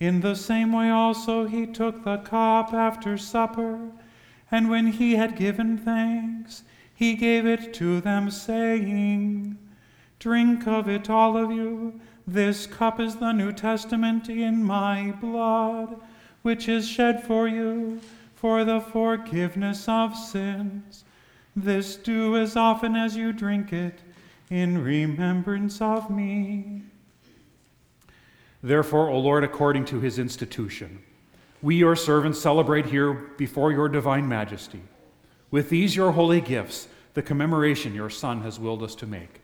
In 0.00 0.20
the 0.20 0.34
same 0.34 0.72
way 0.72 0.90
also 0.90 1.46
he 1.46 1.66
took 1.66 2.02
the 2.02 2.16
cup 2.18 2.72
after 2.72 3.18
supper, 3.18 3.90
and 4.50 4.70
when 4.70 4.86
he 4.86 5.16
had 5.16 5.36
given 5.36 5.76
thanks, 5.76 6.64
he 6.94 7.14
gave 7.14 7.46
it 7.46 7.74
to 7.74 8.00
them, 8.00 8.30
saying, 8.30 9.58
Drink 10.18 10.66
of 10.66 10.88
it, 10.88 11.10
all 11.10 11.36
of 11.36 11.52
you. 11.52 12.00
This 12.26 12.66
cup 12.66 12.98
is 12.98 13.16
the 13.16 13.32
New 13.32 13.52
Testament 13.52 14.28
in 14.28 14.64
my 14.64 15.12
blood, 15.20 16.00
which 16.42 16.66
is 16.66 16.88
shed 16.88 17.22
for 17.24 17.46
you 17.46 18.00
for 18.34 18.64
the 18.64 18.80
forgiveness 18.80 19.86
of 19.86 20.16
sins. 20.16 21.04
This 21.64 21.96
do 21.96 22.36
as 22.36 22.56
often 22.56 22.94
as 22.94 23.16
you 23.16 23.32
drink 23.32 23.72
it 23.72 24.00
in 24.48 24.82
remembrance 24.82 25.80
of 25.80 26.08
me. 26.08 26.82
Therefore, 28.62 29.08
O 29.08 29.18
Lord, 29.18 29.44
according 29.44 29.84
to 29.86 30.00
his 30.00 30.18
institution, 30.18 31.00
we, 31.60 31.76
your 31.76 31.96
servants, 31.96 32.40
celebrate 32.40 32.86
here 32.86 33.12
before 33.12 33.72
your 33.72 33.88
divine 33.88 34.28
majesty. 34.28 34.82
With 35.50 35.68
these, 35.68 35.96
your 35.96 36.12
holy 36.12 36.40
gifts, 36.40 36.86
the 37.14 37.22
commemoration 37.22 37.94
your 37.94 38.10
Son 38.10 38.42
has 38.42 38.60
willed 38.60 38.82
us 38.82 38.94
to 38.96 39.06
make 39.06 39.40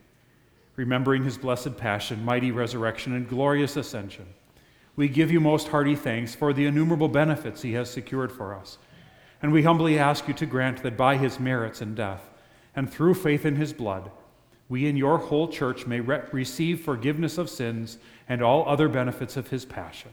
remembering 0.76 1.22
his 1.22 1.38
blessed 1.38 1.76
passion, 1.76 2.24
mighty 2.24 2.50
resurrection, 2.50 3.14
and 3.14 3.28
glorious 3.28 3.76
ascension. 3.76 4.26
We 4.96 5.08
give 5.08 5.30
you 5.30 5.40
most 5.40 5.68
hearty 5.68 5.94
thanks 5.94 6.34
for 6.34 6.52
the 6.52 6.66
innumerable 6.66 7.08
benefits 7.08 7.62
he 7.62 7.74
has 7.74 7.90
secured 7.90 8.32
for 8.32 8.54
us. 8.54 8.78
And 9.45 9.53
we 9.53 9.62
humbly 9.62 9.99
ask 9.99 10.26
you 10.26 10.32
to 10.32 10.47
grant 10.47 10.82
that 10.84 10.97
by 10.97 11.18
his 11.18 11.38
merits 11.38 11.82
and 11.82 11.95
death, 11.95 12.22
and 12.74 12.90
through 12.90 13.12
faith 13.12 13.45
in 13.45 13.57
his 13.57 13.74
blood, 13.74 14.11
we 14.70 14.86
in 14.86 14.97
your 14.97 15.18
whole 15.18 15.49
church 15.49 15.86
may 15.86 16.01
re- 16.01 16.22
receive 16.32 16.80
forgiveness 16.80 17.36
of 17.36 17.51
sins 17.51 17.99
and 18.26 18.40
all 18.40 18.66
other 18.66 18.88
benefits 18.88 19.36
of 19.36 19.49
his 19.49 19.66
passion. 19.66 20.12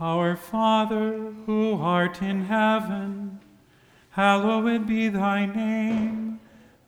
Our 0.00 0.34
Father, 0.34 1.32
who 1.46 1.74
art 1.74 2.20
in 2.20 2.46
heaven, 2.46 3.38
hallowed 4.10 4.88
be 4.88 5.10
thy 5.10 5.46
name. 5.46 6.40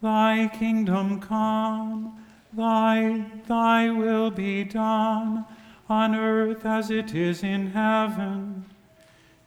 Thy 0.02 0.50
kingdom 0.52 1.20
come, 1.20 2.20
thy, 2.52 3.24
thy 3.46 3.88
will 3.88 4.32
be 4.32 4.64
done, 4.64 5.44
on 5.88 6.16
earth 6.16 6.66
as 6.66 6.90
it 6.90 7.14
is 7.14 7.44
in 7.44 7.68
heaven. 7.68 8.64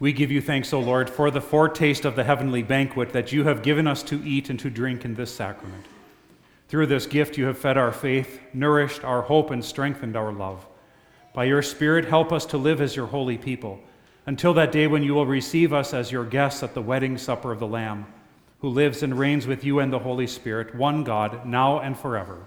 We 0.00 0.12
give 0.12 0.30
you 0.30 0.40
thanks, 0.40 0.72
O 0.72 0.80
Lord, 0.80 1.08
for 1.08 1.30
the 1.30 1.40
foretaste 1.40 2.04
of 2.04 2.16
the 2.16 2.24
heavenly 2.24 2.62
banquet 2.62 3.12
that 3.12 3.32
you 3.32 3.44
have 3.44 3.62
given 3.62 3.86
us 3.86 4.02
to 4.04 4.22
eat 4.24 4.50
and 4.50 4.58
to 4.58 4.68
drink 4.68 5.04
in 5.04 5.14
this 5.14 5.32
sacrament. 5.32 5.86
Through 6.68 6.86
this 6.86 7.06
gift, 7.06 7.38
you 7.38 7.46
have 7.46 7.58
fed 7.58 7.76
our 7.76 7.92
faith, 7.92 8.40
nourished 8.52 9.04
our 9.04 9.22
hope, 9.22 9.50
and 9.50 9.64
strengthened 9.64 10.16
our 10.16 10.32
love. 10.32 10.66
By 11.32 11.44
your 11.44 11.62
Spirit, 11.62 12.06
help 12.06 12.32
us 12.32 12.44
to 12.46 12.58
live 12.58 12.80
as 12.80 12.96
your 12.96 13.06
holy 13.06 13.38
people 13.38 13.80
until 14.26 14.54
that 14.54 14.72
day 14.72 14.86
when 14.86 15.02
you 15.02 15.14
will 15.14 15.26
receive 15.26 15.72
us 15.72 15.92
as 15.94 16.10
your 16.10 16.24
guests 16.24 16.62
at 16.62 16.74
the 16.74 16.82
wedding 16.82 17.18
supper 17.18 17.52
of 17.52 17.60
the 17.60 17.66
Lamb, 17.66 18.06
who 18.60 18.68
lives 18.68 19.02
and 19.02 19.18
reigns 19.18 19.46
with 19.46 19.64
you 19.64 19.78
and 19.78 19.92
the 19.92 19.98
Holy 19.98 20.26
Spirit, 20.26 20.74
one 20.74 21.04
God, 21.04 21.46
now 21.46 21.78
and 21.78 21.96
forever. 21.96 22.46